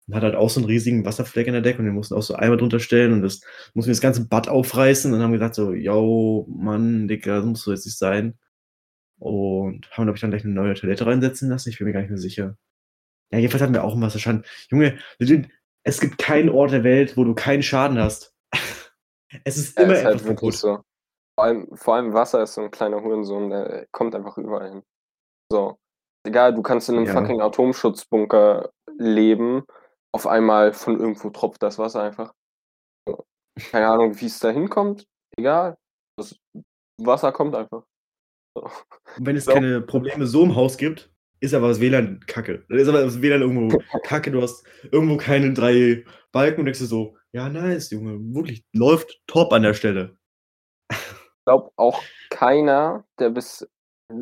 Und 0.07 0.15
hat 0.15 0.23
halt 0.23 0.35
auch 0.35 0.49
so 0.49 0.59
einen 0.59 0.67
riesigen 0.67 1.05
Wasserfleck 1.05 1.47
in 1.47 1.53
der 1.53 1.61
Decke 1.61 1.79
und 1.79 1.85
wir 1.85 1.93
mussten 1.93 2.15
auch 2.15 2.21
so 2.21 2.35
Eimer 2.35 2.57
drunter 2.57 2.81
stellen 2.81 3.13
und 3.13 3.21
das 3.21 3.39
mussten 3.73 3.87
wir 3.87 3.93
das 3.93 4.01
ganze 4.01 4.27
Bad 4.27 4.49
aufreißen 4.49 5.13
und 5.13 5.21
haben 5.21 5.31
gesagt 5.31 5.55
so, 5.55 5.71
yo, 5.73 6.45
Mann, 6.49 7.07
Digga, 7.07 7.37
das 7.37 7.45
muss 7.45 7.63
so 7.63 7.71
jetzt 7.71 7.85
nicht 7.85 7.97
sein. 7.97 8.37
Und 9.19 9.89
haben, 9.91 10.03
glaube 10.03 10.17
ich, 10.17 10.21
dann 10.21 10.31
gleich 10.31 10.43
eine 10.43 10.53
neue 10.53 10.73
Toilette 10.73 11.05
reinsetzen 11.05 11.49
lassen. 11.49 11.69
Ich 11.69 11.77
bin 11.77 11.87
mir 11.87 11.93
gar 11.93 12.01
nicht 12.01 12.09
mehr 12.09 12.19
sicher. 12.19 12.57
Ja, 13.31 13.39
jedenfalls 13.39 13.61
hatten 13.63 13.73
wir 13.73 13.85
auch 13.85 13.93
einen 13.93 14.01
Wasserschaden. 14.01 14.43
Junge, 14.69 14.99
es 15.83 16.01
gibt 16.01 16.17
keinen 16.17 16.49
Ort 16.49 16.71
der 16.71 16.83
Welt, 16.83 17.15
wo 17.15 17.23
du 17.23 17.33
keinen 17.33 17.63
Schaden 17.63 17.97
hast. 17.97 18.36
Es 19.43 19.57
ist 19.57 19.79
immer 19.79 19.93
ja, 19.93 19.99
ist 19.99 20.05
halt 20.05 20.25
kaputt. 20.25 20.53
So. 20.53 20.81
Vor 21.35 21.45
allem, 21.45 21.67
vor 21.75 21.95
allem 21.95 22.13
Wasser 22.13 22.43
ist 22.43 22.55
so 22.55 22.61
ein 22.61 22.71
kleiner 22.71 23.01
Hurensohn, 23.01 23.49
der 23.49 23.87
kommt 23.91 24.15
einfach 24.15 24.37
überall 24.37 24.69
hin. 24.69 24.83
So. 25.51 25.77
Egal, 26.25 26.53
du 26.53 26.61
kannst 26.61 26.89
in 26.89 26.95
einem 26.97 27.05
ja. 27.05 27.13
fucking 27.13 27.41
Atomschutzbunker 27.41 28.71
leben, 28.97 29.63
auf 30.11 30.27
einmal 30.27 30.73
von 30.73 30.99
irgendwo 30.99 31.29
tropft 31.29 31.61
das 31.63 31.77
Wasser 31.77 32.03
einfach. 32.03 32.33
So. 33.07 33.25
Keine 33.71 33.87
Ahnung, 33.87 34.19
wie 34.19 34.25
es 34.25 34.39
da 34.39 34.49
hinkommt. 34.49 35.05
Egal. 35.37 35.77
Das 36.17 36.35
Wasser 36.99 37.31
kommt 37.31 37.55
einfach. 37.55 37.83
So. 38.55 38.63
Und 39.17 39.25
wenn 39.25 39.37
es 39.37 39.45
so. 39.45 39.53
keine 39.53 39.81
Probleme 39.81 40.25
so 40.25 40.43
im 40.43 40.55
Haus 40.55 40.77
gibt, 40.77 41.11
ist 41.39 41.53
aber 41.53 41.67
das 41.67 41.79
WLAN 41.79 42.21
kacke. 42.25 42.65
Dann 42.67 42.79
ist 42.79 42.87
aber 42.87 43.03
das 43.03 43.21
WLAN 43.21 43.41
irgendwo 43.41 43.77
kacke. 44.03 44.31
Du 44.31 44.41
hast 44.41 44.65
irgendwo 44.91 45.17
keine 45.17 45.53
drei 45.53 46.03
Balken 46.31 46.61
und 46.61 46.65
denkst 46.65 46.79
du 46.79 46.85
so, 46.85 47.15
ja, 47.37 47.49
nice, 47.49 47.91
Junge, 47.91 48.17
wirklich 48.35 48.65
läuft 48.73 49.21
top 49.27 49.53
an 49.53 49.63
der 49.63 49.73
Stelle 49.73 50.17
glaube 51.47 51.71
auch 51.77 52.03
keiner, 52.29 53.05
der 53.19 53.29
bis 53.29 53.65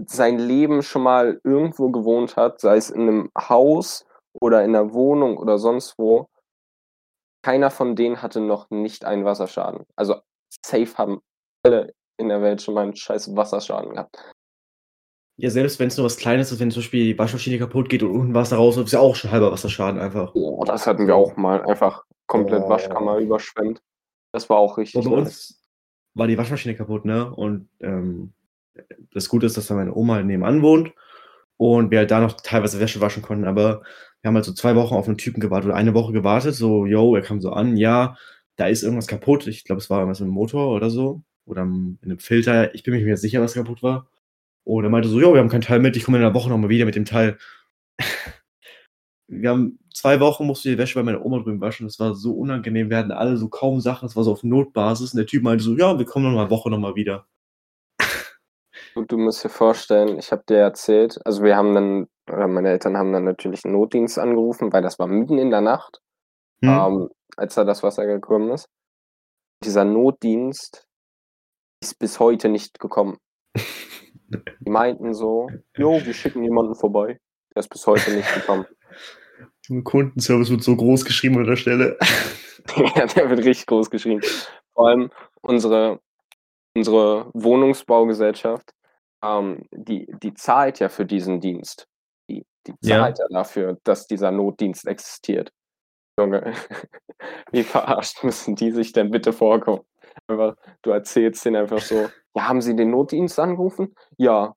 sein 0.05 0.37
Leben 0.37 0.83
schon 0.83 1.01
mal 1.01 1.41
irgendwo 1.43 1.89
gewohnt 1.89 2.35
hat, 2.35 2.61
sei 2.61 2.77
es 2.77 2.91
in 2.91 3.01
einem 3.01 3.31
Haus 3.35 4.05
oder 4.39 4.63
in 4.63 4.75
einer 4.75 4.93
Wohnung 4.93 5.37
oder 5.37 5.57
sonst 5.57 5.97
wo, 5.97 6.29
keiner 7.43 7.71
von 7.71 7.95
denen 7.95 8.21
hatte 8.21 8.41
noch 8.41 8.69
nicht 8.69 9.05
einen 9.05 9.25
Wasserschaden. 9.25 9.85
Also 9.95 10.21
safe 10.63 10.95
haben 10.97 11.21
alle 11.63 11.95
in 12.17 12.29
der 12.29 12.43
Welt 12.43 12.61
schon 12.61 12.75
mal 12.75 12.83
einen 12.83 12.95
scheiß 12.95 13.35
Wasserschaden 13.35 13.93
gehabt. 13.93 14.17
Ja, 15.37 15.49
selbst 15.49 15.79
wenn 15.79 15.87
es 15.87 15.97
nur 15.97 16.05
was 16.05 16.17
Kleines 16.17 16.51
ist, 16.51 16.59
wenn 16.59 16.71
zum 16.71 16.81
Beispiel 16.81 17.05
die 17.05 17.19
Waschmaschine 17.19 17.59
kaputt 17.59 17.89
geht 17.89 18.03
und 18.03 18.11
unten 18.11 18.33
Wasser 18.33 18.55
raus, 18.55 18.77
ist 18.77 18.93
ja 18.93 18.99
auch 18.99 19.15
schon 19.15 19.31
halber 19.31 19.51
Wasserschaden 19.51 19.99
einfach. 19.99 20.31
Oh, 20.33 20.63
das 20.65 20.87
hatten 20.87 21.07
wir 21.07 21.15
auch 21.15 21.35
mal. 21.35 21.61
Einfach 21.65 22.03
komplett 22.25 22.63
oh. 22.63 22.69
Waschkammer 22.69 23.17
überschwemmt. 23.17 23.81
Das 24.31 24.49
war 24.49 24.57
auch 24.57 24.77
richtig. 24.77 25.03
bei 25.03 25.11
uns, 25.11 25.61
war 26.13 26.27
die 26.27 26.37
Waschmaschine 26.37 26.75
kaputt, 26.75 27.05
ne? 27.05 27.33
Und 27.33 27.67
ähm, 27.81 28.33
das 29.13 29.27
Gute 29.29 29.45
ist, 29.45 29.57
dass 29.57 29.67
da 29.67 29.75
meine 29.75 29.93
Oma 29.93 30.15
halt 30.15 30.25
nebenan 30.25 30.61
wohnt 30.61 30.93
und 31.57 31.91
wir 31.91 31.99
halt 31.99 32.11
da 32.11 32.21
noch 32.21 32.33
teilweise 32.33 32.79
Wäsche 32.79 33.01
waschen 33.01 33.21
konnten, 33.21 33.45
aber 33.45 33.81
wir 34.21 34.29
haben 34.29 34.35
halt 34.35 34.45
so 34.45 34.53
zwei 34.53 34.75
Wochen 34.75 34.95
auf 34.95 35.07
einen 35.07 35.17
Typen 35.17 35.39
gewartet 35.39 35.67
oder 35.67 35.77
eine 35.77 35.93
Woche 35.93 36.11
gewartet, 36.13 36.55
so, 36.55 36.85
yo, 36.85 37.15
er 37.15 37.21
kam 37.21 37.41
so 37.41 37.51
an, 37.51 37.77
ja, 37.77 38.17
da 38.55 38.67
ist 38.67 38.83
irgendwas 38.83 39.07
kaputt. 39.07 39.47
Ich 39.47 39.63
glaube, 39.65 39.81
es 39.81 39.89
war 39.89 39.99
irgendwas 39.99 40.21
im 40.21 40.29
Motor 40.29 40.73
oder 40.73 40.89
so. 40.89 41.21
Oder 41.45 41.63
in 41.63 41.99
einem 42.01 42.19
Filter. 42.19 42.73
Ich 42.73 42.83
bin 42.83 42.93
mir 42.93 42.97
nicht 42.97 43.05
mehr 43.05 43.17
sicher, 43.17 43.41
was 43.41 43.53
kaputt 43.53 43.83
war. 43.83 44.07
Und 44.65 44.83
er 44.83 44.89
meinte 44.89 45.07
so, 45.07 45.19
jo, 45.19 45.33
wir 45.33 45.39
haben 45.39 45.49
kein 45.49 45.61
Teil 45.61 45.79
mit, 45.79 45.95
ich 45.95 46.03
komme 46.03 46.17
in 46.17 46.23
einer 46.23 46.33
Woche 46.33 46.49
nochmal 46.49 46.69
wieder 46.69 46.85
mit 46.85 46.95
dem 46.95 47.05
Teil. 47.05 47.37
wir 49.27 49.49
haben 49.49 49.79
zwei 49.93 50.19
Wochen 50.19 50.45
musste 50.45 50.69
die 50.69 50.77
Wäsche 50.77 50.99
bei 50.99 51.03
meiner 51.03 51.25
Oma 51.25 51.39
drüben 51.39 51.61
waschen. 51.61 51.87
Das 51.87 51.99
war 51.99 52.15
so 52.15 52.33
unangenehm. 52.33 52.89
Wir 52.89 52.97
hatten 52.97 53.11
alle 53.11 53.37
so 53.37 53.47
kaum 53.47 53.79
Sachen. 53.79 54.07
Das 54.07 54.15
war 54.15 54.23
so 54.23 54.31
auf 54.31 54.43
Notbasis. 54.43 55.13
Und 55.13 55.17
der 55.17 55.27
Typ 55.27 55.43
meinte 55.43 55.63
so, 55.63 55.75
ja, 55.75 55.97
wir 55.97 56.05
kommen 56.05 56.25
noch 56.25 56.33
mal 56.33 56.41
eine 56.41 56.49
Woche 56.49 56.69
noch 56.69 56.79
mal 56.79 56.95
wieder. 56.95 57.25
Und 58.95 59.11
du 59.11 59.17
musst 59.17 59.43
dir 59.43 59.49
vorstellen, 59.49 60.17
ich 60.17 60.31
habe 60.31 60.43
dir 60.47 60.57
erzählt, 60.57 61.19
also 61.25 61.43
wir 61.43 61.57
haben 61.57 61.73
dann, 61.73 62.07
oder 62.31 62.47
meine 62.47 62.69
Eltern 62.69 62.97
haben 62.97 63.11
dann 63.11 63.25
natürlich 63.25 63.65
einen 63.65 63.73
Notdienst 63.73 64.17
angerufen, 64.17 64.71
weil 64.71 64.81
das 64.81 64.97
war 64.99 65.07
mitten 65.07 65.37
in 65.37 65.51
der 65.51 65.59
Nacht, 65.59 66.01
hm. 66.61 66.69
ähm, 66.69 67.09
als 67.35 67.55
da 67.55 67.65
das 67.65 67.83
Wasser 67.83 68.05
gekommen 68.05 68.51
ist. 68.51 68.69
Dieser 69.65 69.83
Notdienst 69.83 70.87
ist 71.83 71.99
bis 71.99 72.19
heute 72.19 72.47
nicht 72.47 72.79
gekommen. 72.79 73.17
Die 74.29 74.69
meinten 74.69 75.13
so, 75.13 75.49
jo, 75.75 76.03
wir 76.03 76.13
schicken 76.13 76.43
jemanden 76.43 76.75
vorbei. 76.75 77.19
Der 77.53 77.59
ist 77.59 77.69
bis 77.69 77.85
heute 77.87 78.11
nicht 78.11 78.33
gekommen. 78.33 78.65
Kundenservice 79.83 80.51
wird 80.51 80.63
so 80.63 80.75
groß 80.75 81.05
geschrieben 81.05 81.37
an 81.37 81.45
der 81.45 81.55
Stelle. 81.55 81.97
ja, 82.95 83.05
der 83.05 83.29
wird 83.29 83.39
richtig 83.39 83.65
groß 83.67 83.89
geschrieben. 83.89 84.21
Vor 84.73 84.89
allem 84.89 85.11
unsere, 85.41 85.99
unsere 86.75 87.29
Wohnungsbaugesellschaft, 87.33 88.73
ähm, 89.23 89.65
die, 89.71 90.07
die 90.21 90.33
zahlt 90.33 90.79
ja 90.79 90.89
für 90.89 91.05
diesen 91.05 91.39
Dienst. 91.39 91.87
Die, 92.29 92.45
die 92.67 92.73
zahlt 92.81 93.19
ja. 93.19 93.25
ja 93.25 93.39
dafür, 93.39 93.77
dass 93.83 94.07
dieser 94.07 94.31
Notdienst 94.31 94.87
existiert. 94.87 95.51
Junge, 96.19 96.53
wie 97.51 97.63
verarscht 97.63 98.23
müssen 98.23 98.55
die 98.55 98.71
sich 98.71 98.93
denn 98.93 99.11
bitte 99.11 99.33
vorkommen? 99.33 99.81
Einfach, 100.27 100.55
du 100.81 100.91
erzählst 100.91 101.45
denen 101.45 101.57
einfach 101.57 101.79
so, 101.79 102.09
ja, 102.35 102.47
haben 102.47 102.61
sie 102.61 102.75
den 102.75 102.91
Notdienst 102.91 103.39
angerufen? 103.39 103.93
Ja. 104.17 104.55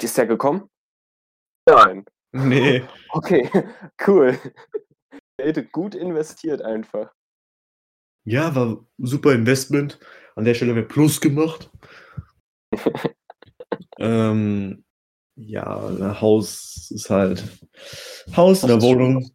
Ist 0.00 0.18
der 0.18 0.26
gekommen? 0.26 0.68
Nein. 1.68 2.04
Nee. 2.36 2.82
Okay, 3.10 3.48
cool. 4.08 4.36
Geld 5.38 5.70
gut 5.70 5.94
investiert 5.94 6.62
einfach. 6.62 7.12
Ja, 8.24 8.52
war 8.56 8.84
super 8.98 9.32
Investment. 9.32 10.00
An 10.34 10.44
der 10.44 10.54
Stelle 10.54 10.72
haben 10.72 10.78
wir 10.78 10.88
Plus 10.88 11.20
gemacht. 11.20 11.70
ähm, 13.98 14.84
ja, 15.36 16.20
Haus 16.20 16.90
ist 16.90 17.08
halt 17.08 17.44
Haus 18.34 18.62
in 18.62 18.68
der 18.68 18.82
Wohnung. 18.82 19.30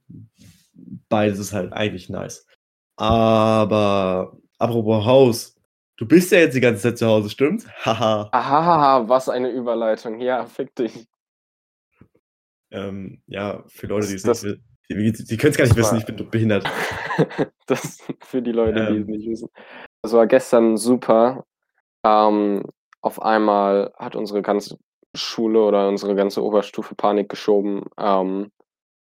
Beides 1.08 1.40
ist 1.40 1.54
halt 1.54 1.72
eigentlich 1.72 2.10
nice. 2.10 2.46
Aber 2.98 4.38
apropos 4.60 5.06
Haus, 5.06 5.56
du 5.98 6.08
bist 6.08 6.32
ja 6.32 6.40
jetzt 6.40 6.56
die 6.56 6.62
ganze 6.62 6.84
Zeit 6.84 6.98
zu 6.98 7.08
Hause, 7.08 7.30
stimmt? 7.30 7.66
Haha. 7.86 8.30
Aha, 8.32 9.08
was 9.08 9.30
eine 9.30 9.50
Überleitung. 9.50 10.20
Ja, 10.20 10.46
fick 10.46 10.76
dich. 10.76 11.08
Ähm, 12.72 13.24
ja, 13.26 13.64
für 13.68 13.88
Leute, 13.88 14.08
die 14.08 14.14
es 14.14 14.24
nicht 14.24 14.44
wissen. 14.44 14.64
Die, 14.92 15.12
die 15.12 15.38
können 15.38 15.52
es 15.52 15.58
gar 15.58 15.66
nicht 15.66 15.76
wissen, 15.76 15.98
ich 15.98 16.06
bin 16.06 16.30
behindert. 16.30 16.70
das 17.68 18.00
für 18.22 18.42
die 18.42 18.52
Leute, 18.52 18.80
ähm, 18.80 18.94
die 18.94 19.02
es 19.02 19.08
nicht 19.08 19.30
wissen. 19.30 19.50
Das 20.02 20.14
war 20.14 20.28
gestern 20.28 20.78
super. 20.78 21.46
Ähm, 22.04 22.64
auf 23.02 23.22
einmal 23.22 23.94
hat 23.98 24.16
unsere 24.16 24.42
ganze 24.42 24.78
Schule 25.16 25.64
oder 25.64 25.88
unsere 25.88 26.16
ganze 26.16 26.44
Oberstufe 26.44 26.96
Panik 26.96 27.30
geschoben, 27.30 27.84
ähm, 27.98 28.52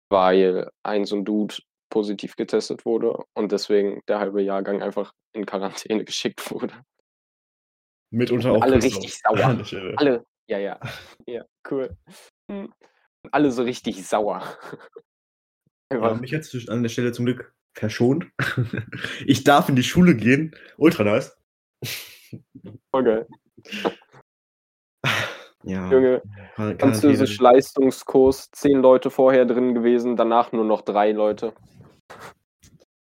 weil 0.10 0.70
ein 0.84 1.06
so 1.06 1.18
ein 1.18 1.26
Dude 1.26 1.56
positiv 1.94 2.36
getestet 2.36 2.86
wurde 2.86 3.18
und 3.34 3.52
deswegen 3.52 4.02
der 4.08 4.20
halbe 4.20 4.42
Jahrgang 4.42 4.82
einfach 4.82 5.14
in 5.34 5.46
Quarantäne 5.46 6.04
geschickt 6.06 6.52
wurde. 6.52 6.74
Mitunter 8.12 8.52
auch. 8.52 8.62
Alle 8.62 8.82
richtig 8.82 9.18
sauer. 9.18 9.64
Alle, 9.98 10.26
ja, 10.48 10.60
ja. 10.60 10.80
Ja, 11.26 11.46
cool. 11.70 11.96
Hm 12.52 12.74
alle 13.32 13.52
so 13.52 13.64
richtig 13.64 14.06
sauer. 14.08 14.44
Ja, 15.92 16.16
mich 16.16 16.32
jetzt 16.32 16.70
an 16.70 16.82
der 16.82 16.90
Stelle 16.90 17.12
zum 17.12 17.26
Glück 17.26 17.54
verschont. 17.76 18.26
Ich 19.28 19.44
darf 19.44 19.70
in 19.70 19.76
die 19.76 19.84
Schule 19.84 20.16
gehen. 20.16 20.56
Ultra 20.78 21.04
nice. 21.04 21.38
Voll 22.90 23.04
geil. 23.04 23.28
Ja. 25.62 25.92
Junge, 25.92 26.24
französisch 26.56 27.40
Leistungskurs, 27.40 28.50
zehn 28.54 28.80
Leute 28.80 29.12
vorher 29.12 29.46
drin 29.46 29.76
gewesen, 29.76 30.16
danach 30.16 30.52
nur 30.52 30.66
noch 30.66 30.82
drei 30.82 31.12
Leute. 31.12 31.54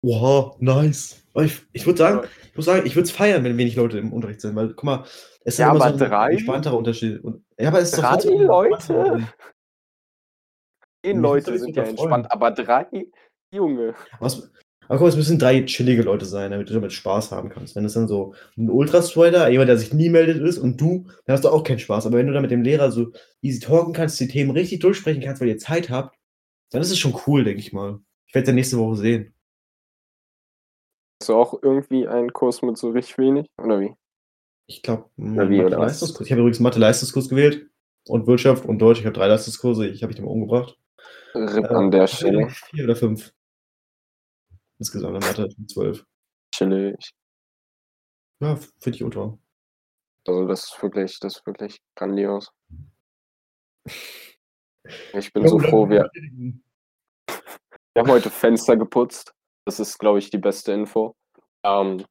Wow, 0.01 0.57
nice. 0.59 1.23
Ich, 1.35 1.61
ich 1.73 1.85
würde 1.85 1.97
sagen, 1.97 2.27
ich 2.49 2.55
muss 2.55 2.65
sagen, 2.65 2.85
ich 2.85 2.95
würde 2.95 3.05
es 3.05 3.11
feiern, 3.11 3.43
wenn 3.43 3.57
wenig 3.57 3.75
Leute 3.75 3.99
im 3.99 4.13
Unterricht 4.13 4.41
sind, 4.41 4.55
weil 4.55 4.69
guck 4.69 4.83
mal, 4.83 5.03
es 5.41 5.55
ist 5.55 5.59
ja, 5.59 5.69
aber 5.69 5.79
so 5.79 5.85
ein 5.85 5.97
drei 5.97 6.31
entspannterer 6.31 6.77
Unterschied. 6.77 7.21
ja, 7.59 7.69
aber 7.69 7.79
es 7.79 7.93
ist 7.93 8.01
drei 8.01 8.17
doch 8.17 8.25
Leute. 8.25 9.27
Zehn 11.05 11.19
Leute 11.19 11.57
sind 11.59 11.75
ja 11.75 11.83
entspannt, 11.83 12.31
aber 12.31 12.51
drei, 12.51 12.87
Junge. 13.51 13.95
Was, 14.19 14.49
aber 14.87 14.99
guck, 14.99 15.07
es 15.09 15.15
müssen 15.15 15.37
drei 15.39 15.61
chillige 15.63 16.01
Leute 16.01 16.25
sein, 16.25 16.51
damit 16.51 16.69
du 16.69 16.73
damit 16.73 16.93
Spaß 16.93 17.31
haben 17.31 17.49
kannst. 17.49 17.75
Wenn 17.75 17.85
es 17.85 17.93
dann 17.93 18.07
so 18.07 18.33
ein 18.57 18.69
Ultrastrider, 18.69 19.49
jemand, 19.49 19.69
der 19.69 19.77
sich 19.77 19.93
nie 19.93 20.09
meldet 20.09 20.41
ist 20.41 20.57
und 20.57 20.79
du, 20.79 21.05
dann 21.25 21.33
hast 21.33 21.43
du 21.43 21.49
auch 21.49 21.63
keinen 21.63 21.79
Spaß. 21.79 22.05
Aber 22.05 22.17
wenn 22.17 22.27
du 22.27 22.33
dann 22.33 22.41
mit 22.41 22.51
dem 22.51 22.63
Lehrer 22.63 22.91
so 22.91 23.11
easy 23.41 23.59
talken 23.59 23.93
kannst, 23.93 24.19
die 24.19 24.27
Themen 24.27 24.51
richtig 24.51 24.79
durchsprechen 24.79 25.21
kannst, 25.21 25.41
weil 25.41 25.49
ihr 25.49 25.57
Zeit 25.57 25.89
habt, 25.89 26.17
dann 26.71 26.81
ist 26.81 26.91
es 26.91 26.99
schon 26.99 27.17
cool, 27.27 27.43
denke 27.43 27.59
ich 27.59 27.73
mal. 27.73 27.99
Ich 28.27 28.35
werde 28.35 28.43
es 28.43 28.47
ja 28.49 28.53
nächste 28.53 28.77
Woche 28.77 28.97
sehen. 28.97 29.33
Hast 31.21 31.29
du 31.29 31.35
auch 31.35 31.61
irgendwie 31.63 32.07
einen 32.07 32.31
Kurs 32.31 32.61
mit 32.61 32.77
so 32.77 32.91
richtig 32.91 33.17
wenig? 33.17 33.47
Oder 33.57 33.79
wie? 33.79 33.95
Ich 34.67 34.83
glaube, 34.83 35.09
Mathe-Leistungskurs. 35.15 36.25
Ich 36.25 36.31
habe 36.31 36.41
übrigens 36.41 36.59
Mathe-Leistungskurs 36.59 37.29
gewählt 37.29 37.69
und 38.07 38.27
Wirtschaft 38.27 38.65
und 38.65 38.79
Deutsch. 38.79 38.99
Ich 38.99 39.05
habe 39.05 39.15
drei 39.15 39.27
Leistungskurse. 39.27 39.87
Ich 39.87 40.03
habe 40.03 40.09
mich 40.09 40.17
dem 40.17 40.27
umgebracht. 40.27 40.77
RIP 41.33 41.65
äh, 41.65 41.67
an 41.67 41.91
der 41.91 42.07
Stelle. 42.07 42.49
Vier 42.49 42.83
oder 42.83 42.95
fünf. 42.95 43.33
Insgesamt 44.77 45.15
in 45.15 45.21
Mathe 45.21 45.49
zwölf. 45.67 46.05
Chillig. 46.53 47.11
Ja, 48.39 48.55
finde 48.55 48.95
ich 48.95 49.03
ultra. 49.03 49.37
Also 50.27 50.47
das 50.47 50.65
ist 50.65 50.83
wirklich, 50.83 51.19
das 51.19 51.37
ist 51.37 51.45
wirklich 51.45 51.81
grandios. 51.95 52.51
Ich 55.13 55.33
bin 55.33 55.43
ja, 55.43 55.49
so 55.49 55.59
froh, 55.59 55.89
wir, 55.89 56.09
wir 57.97 58.03
haben 58.03 58.11
heute 58.11 58.29
Fenster 58.29 58.77
geputzt. 58.77 59.33
Das 59.65 59.79
ist, 59.79 59.97
glaube 59.97 60.19
ich, 60.19 60.29
die 60.29 60.37
beste 60.37 60.71
Info. 60.71 61.15
Ähm, 61.65 62.05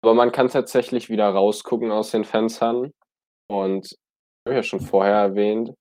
aber 0.00 0.14
man 0.14 0.30
kann 0.30 0.46
tatsächlich 0.46 1.08
wieder 1.08 1.28
rausgucken 1.30 1.90
aus 1.90 2.12
den 2.12 2.22
Fenstern. 2.22 2.92
Und 3.50 3.86
ich 3.90 3.98
habe 4.46 4.54
ja 4.54 4.62
schon 4.62 4.78
vorher 4.78 5.16
erwähnt, 5.16 5.74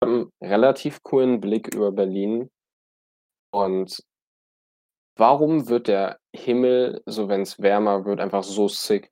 einen 0.00 0.30
relativ 0.42 1.02
coolen 1.02 1.38
Blick 1.38 1.74
über 1.74 1.92
Berlin. 1.92 2.48
Und 3.52 4.02
warum 5.18 5.68
wird 5.68 5.88
der 5.88 6.18
Himmel, 6.34 7.02
so 7.04 7.28
wenn 7.28 7.42
es 7.42 7.60
wärmer 7.60 8.06
wird, 8.06 8.20
einfach 8.20 8.42
so 8.42 8.68
sick? 8.68 9.10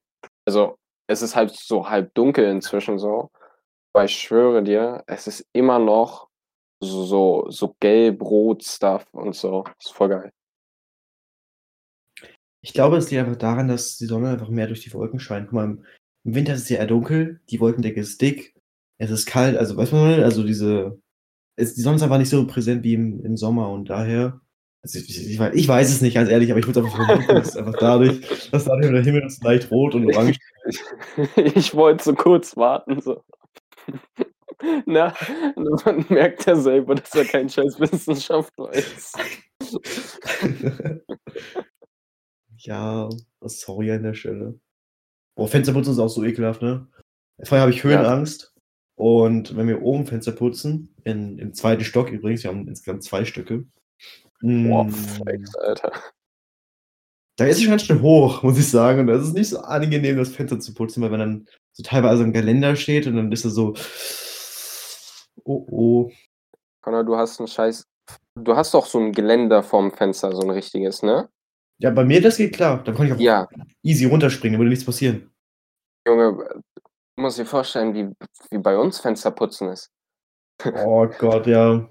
Also, 0.48 0.78
es 1.06 1.20
ist 1.20 1.36
halt 1.36 1.50
so 1.54 1.86
halb 1.86 2.14
dunkel 2.14 2.46
inzwischen 2.46 2.98
so. 2.98 3.28
Aber 3.92 4.06
ich 4.06 4.18
schwöre 4.18 4.62
dir, 4.62 5.04
es 5.06 5.26
ist 5.26 5.46
immer 5.52 5.78
noch 5.78 6.25
so, 6.80 7.04
so, 7.04 7.46
so 7.50 7.76
gelb-rot-Stuff 7.80 9.06
und 9.12 9.34
so. 9.34 9.64
Ist 9.78 9.92
voll 9.92 10.08
geil. 10.08 10.32
Ich 12.60 12.72
glaube, 12.72 12.96
es 12.96 13.10
liegt 13.10 13.20
einfach 13.20 13.36
daran, 13.36 13.68
dass 13.68 13.96
die 13.96 14.06
Sonne 14.06 14.30
einfach 14.30 14.48
mehr 14.48 14.66
durch 14.66 14.80
die 14.80 14.92
Wolken 14.92 15.20
scheint. 15.20 15.46
Guck 15.48 15.54
mal, 15.54 15.78
im 16.24 16.34
Winter 16.34 16.54
ist 16.54 16.62
es 16.62 16.68
ja 16.68 16.78
eher 16.78 16.86
dunkel, 16.86 17.40
die 17.48 17.60
Wolkendecke 17.60 18.00
ist 18.00 18.20
dick, 18.20 18.54
es 18.98 19.10
ist 19.10 19.26
kalt, 19.26 19.56
also 19.56 19.76
weißt 19.76 19.92
du, 19.92 19.96
also 19.96 20.42
diese, 20.42 21.00
es, 21.54 21.74
die 21.74 21.82
Sonne 21.82 21.96
ist 21.96 22.02
einfach 22.02 22.18
nicht 22.18 22.30
so 22.30 22.44
präsent 22.46 22.82
wie 22.82 22.94
im, 22.94 23.24
im 23.24 23.36
Sommer 23.36 23.70
und 23.70 23.88
daher, 23.88 24.40
also 24.82 24.98
ich, 24.98 25.08
ich, 25.08 25.40
ich, 25.40 25.68
weiß 25.68 25.88
es 25.88 26.00
nicht, 26.00 26.14
ganz 26.14 26.28
ehrlich, 26.28 26.50
aber 26.50 26.58
ich 26.58 26.66
würde 26.66 26.80
einfach 26.80 26.96
vermuten, 26.96 27.28
dass 27.28 27.56
einfach 27.56 27.76
dadurch, 27.78 28.50
dass 28.50 28.64
dadurch 28.64 28.90
der 28.90 29.04
Himmel 29.04 29.26
ist 29.26 29.42
leicht 29.44 29.70
rot 29.70 29.94
und 29.94 30.06
orange. 30.06 30.38
ich 31.36 31.74
wollte 31.74 32.02
so 32.02 32.14
kurz 32.14 32.56
warten, 32.56 33.00
so. 33.00 33.22
Na, 34.86 35.14
man 35.56 36.04
merkt 36.08 36.46
ja 36.46 36.56
selber, 36.56 36.94
dass 36.94 37.14
er 37.14 37.24
kein 37.24 37.48
scheiß 37.48 37.80
Wissenschaftler 37.80 38.72
ist. 38.72 39.16
ja, 42.58 43.08
sorry 43.42 43.92
an 43.92 44.02
der 44.02 44.14
Stelle. 44.14 44.58
Boah, 45.36 45.48
Fensterputzen 45.48 45.92
ist 45.92 45.98
auch 45.98 46.08
so 46.08 46.24
ekelhaft, 46.24 46.62
ne? 46.62 46.86
Vorher 47.42 47.62
habe 47.62 47.72
ich 47.72 47.84
Höhenangst. 47.84 48.52
Ja. 48.54 48.62
Und 48.98 49.56
wenn 49.56 49.68
wir 49.68 49.82
oben 49.82 50.06
Fenster 50.06 50.32
putzen, 50.32 50.94
in, 51.04 51.38
im 51.38 51.52
zweiten 51.52 51.84
Stock 51.84 52.10
übrigens, 52.10 52.42
wir 52.42 52.50
haben 52.50 52.66
insgesamt 52.66 53.04
zwei 53.04 53.26
Stücke. 53.26 53.66
Boah, 54.40 54.84
mm. 54.84 54.90
Flex, 54.90 55.54
Alter. 55.56 55.92
Da 57.36 57.44
ist 57.44 57.60
es 57.60 57.66
ganz 57.66 57.82
schön 57.82 58.00
hoch, 58.00 58.42
muss 58.42 58.58
ich 58.58 58.70
sagen. 58.70 59.00
Und 59.00 59.08
das 59.08 59.22
ist 59.22 59.34
nicht 59.34 59.50
so 59.50 59.58
angenehm, 59.58 60.16
das 60.16 60.30
Fenster 60.30 60.58
zu 60.58 60.72
putzen, 60.72 61.02
weil 61.02 61.12
wenn 61.12 61.20
dann 61.20 61.48
so 61.72 61.82
teilweise 61.82 62.24
ein 62.24 62.32
Geländer 62.32 62.74
steht 62.76 63.06
und 63.06 63.16
dann 63.16 63.30
ist 63.30 63.44
er 63.44 63.50
so, 63.50 63.74
Oh 65.46 65.64
oh. 65.70 66.10
Connor, 66.82 67.04
du 67.04 67.16
hast 67.16 67.38
einen 67.38 67.46
Scheiß. 67.46 67.86
Du 68.34 68.56
hast 68.56 68.74
doch 68.74 68.86
so 68.86 68.98
ein 68.98 69.12
Geländer 69.12 69.62
vorm 69.62 69.92
Fenster, 69.92 70.32
so 70.32 70.42
ein 70.42 70.50
richtiges, 70.50 71.02
ne? 71.02 71.28
Ja, 71.78 71.90
bei 71.90 72.04
mir 72.04 72.20
das 72.20 72.36
geht 72.36 72.54
klar. 72.54 72.82
Da 72.82 72.92
kann 72.92 73.06
ich 73.06 73.12
auch 73.12 73.18
ja. 73.18 73.48
easy 73.82 74.06
runterspringen, 74.06 74.54
da 74.54 74.58
würde 74.58 74.70
nichts 74.70 74.84
passieren. 74.84 75.30
Junge, 76.06 76.62
du 77.16 77.22
musst 77.22 77.38
dir 77.38 77.46
vorstellen, 77.46 77.94
wie, 77.94 78.12
wie 78.50 78.58
bei 78.58 78.76
uns 78.76 78.98
Fensterputzen 78.98 79.68
ist. 79.68 79.90
Oh 80.84 81.06
Gott, 81.18 81.46
ja. 81.46 81.88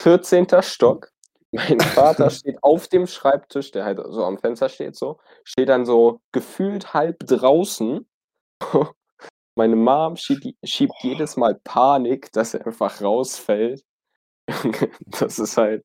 14. 0.00 0.46
Stock. 0.60 1.10
Mein 1.50 1.80
Vater 1.80 2.30
steht 2.30 2.58
auf 2.62 2.88
dem 2.88 3.06
Schreibtisch, 3.06 3.72
der 3.72 3.84
halt 3.84 4.00
so 4.08 4.24
am 4.24 4.38
Fenster 4.38 4.68
steht, 4.68 4.94
so, 4.96 5.18
steht 5.42 5.68
dann 5.68 5.84
so 5.84 6.20
gefühlt 6.32 6.94
halb 6.94 7.18
draußen 7.20 8.06
meine 9.56 9.76
Mom 9.76 10.16
schiebt, 10.16 10.46
schiebt 10.64 10.94
jedes 11.02 11.36
Mal 11.36 11.54
Panik, 11.64 12.32
dass 12.32 12.54
er 12.54 12.66
einfach 12.66 13.00
rausfällt. 13.00 13.84
das 15.06 15.38
ist 15.38 15.56
halt. 15.56 15.84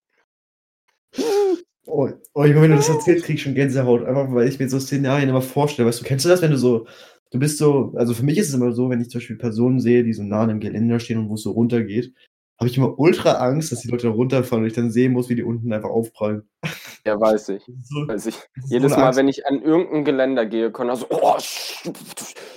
Oh, 1.86 2.10
oh 2.34 2.46
Junge, 2.46 2.62
wenn 2.62 2.72
du 2.72 2.78
das 2.78 2.90
erzählst, 2.90 3.26
krieg 3.26 3.36
ich 3.36 3.42
schon 3.42 3.56
Gänsehaut. 3.56 4.06
Einfach 4.06 4.34
weil 4.34 4.48
ich 4.48 4.60
mir 4.60 4.70
so 4.70 4.80
Szenarien 4.80 5.30
immer 5.30 5.42
vorstelle. 5.42 5.88
Weißt 5.88 6.02
du, 6.02 6.06
kennst 6.06 6.26
du 6.26 6.30
das, 6.30 6.42
wenn 6.42 6.52
du 6.52 6.58
so, 6.58 6.88
du 7.32 7.40
bist 7.40 7.58
so, 7.58 7.94
also 7.96 8.14
für 8.14 8.24
mich 8.24 8.38
ist 8.38 8.50
es 8.50 8.54
immer 8.54 8.72
so, 8.74 8.90
wenn 8.90 9.02
ich 9.02 9.10
zum 9.10 9.20
Beispiel 9.20 9.38
Personen 9.38 9.80
sehe, 9.80 10.04
die 10.04 10.14
so 10.14 10.24
nah 10.24 10.42
an 10.44 10.50
einem 10.50 10.60
Geländer 10.60 11.00
stehen 11.00 11.20
und 11.20 11.30
wo 11.30 11.36
es 11.36 11.44
so 11.44 11.52
runtergeht, 11.52 12.14
habe 12.60 12.70
ich 12.70 12.78
immer 12.78 13.00
ultra 13.00 13.34
Angst, 13.36 13.72
dass 13.72 13.80
die 13.80 13.88
Leute 13.88 14.08
da 14.08 14.14
runterfallen 14.14 14.64
und 14.64 14.70
ich 14.70 14.76
dann 14.76 14.92
sehen 14.92 15.14
muss, 15.14 15.30
wie 15.30 15.36
die 15.36 15.44
unten 15.44 15.72
einfach 15.72 15.90
aufprallen. 15.90 16.50
Ja, 17.06 17.20
weiß 17.20 17.50
ich. 17.50 17.64
So, 17.64 18.06
weiß 18.06 18.26
ich. 18.26 18.36
Jedes 18.68 18.92
so 18.92 19.00
Mal, 19.00 19.16
wenn 19.16 19.30
ich 19.30 19.46
an 19.46 19.62
irgendein 19.62 20.04
Geländer 20.04 20.46
gehe, 20.46 20.70
kann 20.70 20.90
er 20.90 20.98
so, 20.98 21.08
oh, 21.10 21.40
sch, 21.40 21.90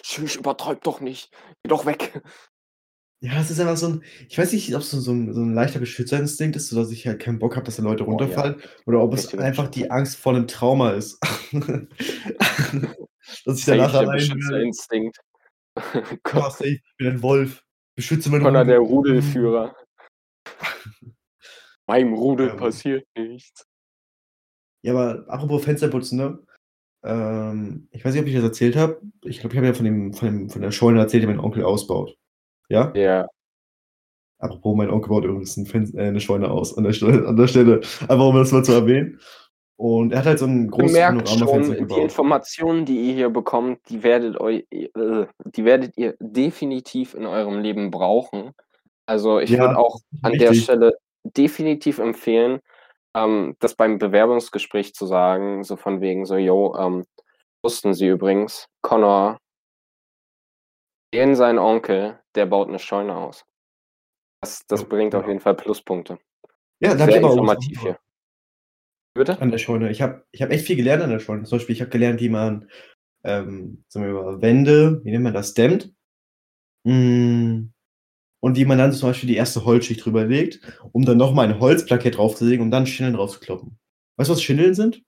sch, 0.02 0.36
übertreib 0.36 0.82
doch 0.82 1.00
nicht, 1.00 1.30
geh 1.62 1.68
doch 1.68 1.86
weg. 1.86 2.20
Ja, 3.20 3.40
es 3.40 3.52
ist 3.52 3.60
einfach 3.60 3.76
so 3.76 3.86
ein, 3.86 4.02
ich 4.28 4.36
weiß 4.36 4.52
nicht, 4.52 4.74
ob 4.74 4.80
es 4.80 4.90
so, 4.90 4.98
so, 4.98 5.12
ein, 5.12 5.32
so 5.32 5.40
ein 5.40 5.54
leichter 5.54 5.78
Beschützerinstinkt 5.78 6.56
ist, 6.56 6.70
sodass 6.70 6.90
ich 6.90 7.06
halt 7.06 7.20
keinen 7.20 7.38
Bock 7.38 7.54
habe, 7.54 7.64
dass 7.64 7.76
da 7.76 7.84
Leute 7.84 8.02
runterfallen, 8.02 8.56
oh, 8.56 8.60
ja. 8.60 8.68
oder 8.86 9.00
ob 9.00 9.14
es 9.14 9.32
einfach 9.38 9.68
die 9.68 9.92
Angst 9.92 10.16
vor 10.16 10.34
einem 10.34 10.48
Trauma 10.48 10.90
ist. 10.90 11.20
dass 13.44 13.60
ich 13.60 13.64
danach 13.64 13.94
allein 13.94 14.16
Beschützerinstinkt. 14.16 15.18
Gott, 16.24 16.60
ich 16.62 16.82
bin 16.98 17.06
ein 17.06 17.22
Wolf. 17.22 17.62
Beschütze 17.94 18.28
meine 18.30 18.42
Connor, 18.42 18.64
der 18.64 18.80
Rudelführer. 18.80 19.76
Beim 21.86 22.14
Rudel 22.14 22.48
ja, 22.48 22.54
passiert 22.54 23.06
nichts. 23.16 23.66
Ja, 24.82 24.92
aber 24.92 25.24
apropos 25.28 25.64
Fensterputzen, 25.64 26.18
ne? 26.18 26.38
Ähm, 27.04 27.88
ich 27.90 28.04
weiß 28.04 28.14
nicht, 28.14 28.22
ob 28.22 28.28
ich 28.28 28.34
das 28.34 28.44
erzählt 28.44 28.76
habe. 28.76 29.00
Ich 29.24 29.40
glaube, 29.40 29.54
ich 29.54 29.58
habe 29.58 29.66
ja 29.66 29.74
von, 29.74 29.84
dem, 29.84 30.12
von, 30.12 30.28
dem, 30.28 30.50
von 30.50 30.62
der 30.62 30.70
Scheune 30.70 31.00
erzählt, 31.00 31.22
die 31.22 31.26
mein 31.26 31.40
Onkel 31.40 31.64
ausbaut. 31.64 32.16
Ja? 32.68 32.92
Ja. 32.94 33.26
Apropos, 34.38 34.76
mein 34.76 34.90
Onkel 34.90 35.08
baut 35.08 35.24
übrigens 35.24 35.56
ein 35.56 35.66
Fen 35.66 35.92
äh, 35.96 36.08
eine 36.08 36.20
Scheune 36.20 36.50
aus 36.50 36.76
an 36.76 36.84
der, 36.84 36.92
Stelle, 36.92 37.26
an 37.26 37.36
der 37.36 37.46
Stelle. 37.46 37.80
Einfach 38.02 38.26
um 38.26 38.36
das 38.36 38.52
mal 38.52 38.64
zu 38.64 38.72
erwähnen. 38.72 39.20
Und 39.76 40.12
er 40.12 40.20
hat 40.20 40.26
halt 40.26 40.38
so 40.38 40.46
ein 40.46 40.68
großes 40.68 40.96
Panoramafenster 40.96 41.74
gebaut. 41.74 41.98
Die 41.98 42.02
Informationen, 42.02 42.84
die 42.84 43.08
ihr 43.08 43.14
hier 43.14 43.30
bekommt, 43.30 43.80
die 43.88 44.02
werdet, 44.02 44.38
euch, 44.40 44.64
äh, 44.70 44.88
die 45.44 45.64
werdet 45.64 45.96
ihr 45.96 46.14
definitiv 46.20 47.14
in 47.14 47.26
eurem 47.26 47.60
Leben 47.60 47.90
brauchen. 47.90 48.52
Also 49.06 49.40
ich 49.40 49.50
ja, 49.50 49.60
würde 49.60 49.78
auch 49.78 49.98
an 50.22 50.32
richtig. 50.32 50.48
der 50.48 50.54
Stelle 50.54 50.96
definitiv 51.36 51.98
empfehlen, 51.98 52.60
ähm, 53.14 53.56
das 53.60 53.74
beim 53.74 53.98
Bewerbungsgespräch 53.98 54.94
zu 54.94 55.06
sagen, 55.06 55.64
so 55.64 55.76
von 55.76 56.00
wegen 56.00 56.24
so, 56.24 56.36
yo, 56.36 56.76
ähm, 56.78 57.04
wussten 57.62 57.94
Sie 57.94 58.08
übrigens, 58.08 58.66
Connor, 58.82 59.38
den 61.14 61.34
sein 61.34 61.58
Onkel, 61.58 62.18
der 62.34 62.46
baut 62.46 62.68
eine 62.68 62.78
Scheune 62.78 63.16
aus. 63.16 63.44
Das, 64.40 64.66
das 64.66 64.82
ja, 64.82 64.88
bringt 64.88 65.14
auf 65.14 65.26
jeden 65.26 65.40
Fall 65.40 65.54
Pluspunkte. 65.54 66.18
Ja, 66.80 66.94
da 66.94 67.04
Sehr 67.04 67.16
informativ 67.16 67.80
hier. 67.80 67.98
Bitte? 69.14 69.40
An 69.40 69.50
der 69.50 69.58
Scheune. 69.58 69.90
Ich 69.90 70.00
habe 70.00 70.24
ich 70.32 70.40
hab 70.40 70.50
echt 70.50 70.66
viel 70.66 70.76
gelernt 70.76 71.02
an 71.02 71.10
der 71.10 71.18
Scheune. 71.18 71.44
Zum 71.44 71.58
Beispiel, 71.58 71.74
ich 71.74 71.82
habe 71.82 71.90
gelernt, 71.90 72.20
wie 72.20 72.30
man 72.30 72.68
ähm, 73.24 73.84
sagen 73.88 74.06
wir 74.06 74.14
mal, 74.14 74.42
Wände, 74.42 75.00
wie 75.04 75.10
nennt 75.10 75.24
man 75.24 75.34
das, 75.34 75.54
dämmt. 75.54 75.92
Mm, 76.84 77.66
und 78.42 78.56
wie 78.56 78.64
man 78.64 78.76
dann 78.76 78.92
zum 78.92 79.08
Beispiel 79.08 79.28
die 79.28 79.36
erste 79.36 79.64
Holzschicht 79.64 80.04
drüber 80.04 80.24
legt, 80.24 80.60
um 80.90 81.04
dann 81.04 81.16
nochmal 81.16 81.48
ein 81.48 81.60
Holzplakett 81.60 82.18
draufzulegen, 82.18 82.64
um 82.64 82.70
dann 82.72 82.86
Schindeln 82.86 83.14
draufzukloppen. 83.14 83.78
Weißt 84.16 84.28
du, 84.28 84.34
was 84.34 84.42
Schindeln 84.42 84.74
sind? 84.74 85.00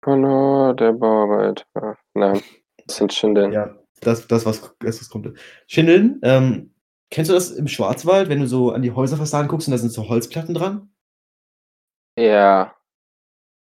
Genau, 0.00 0.72
der 0.72 0.92
Bauarbeiter. 0.92 1.98
Nein, 2.14 2.40
das 2.86 2.96
sind 2.96 3.12
Schindeln. 3.12 3.52
Ja, 3.52 3.76
das, 4.00 4.26
das, 4.26 4.46
was, 4.46 4.74
das 4.80 5.00
was 5.00 5.10
kommt. 5.10 5.38
Schindeln, 5.66 6.18
ähm, 6.22 6.74
kennst 7.10 7.30
du 7.30 7.34
das 7.34 7.50
im 7.50 7.68
Schwarzwald, 7.68 8.30
wenn 8.30 8.40
du 8.40 8.46
so 8.46 8.72
an 8.72 8.80
die 8.80 8.92
Häuserfassaden 8.92 9.48
guckst 9.48 9.68
und 9.68 9.72
da 9.72 9.78
sind 9.78 9.92
so 9.92 10.08
Holzplatten 10.08 10.54
dran? 10.54 10.90
Ja. 12.18 12.74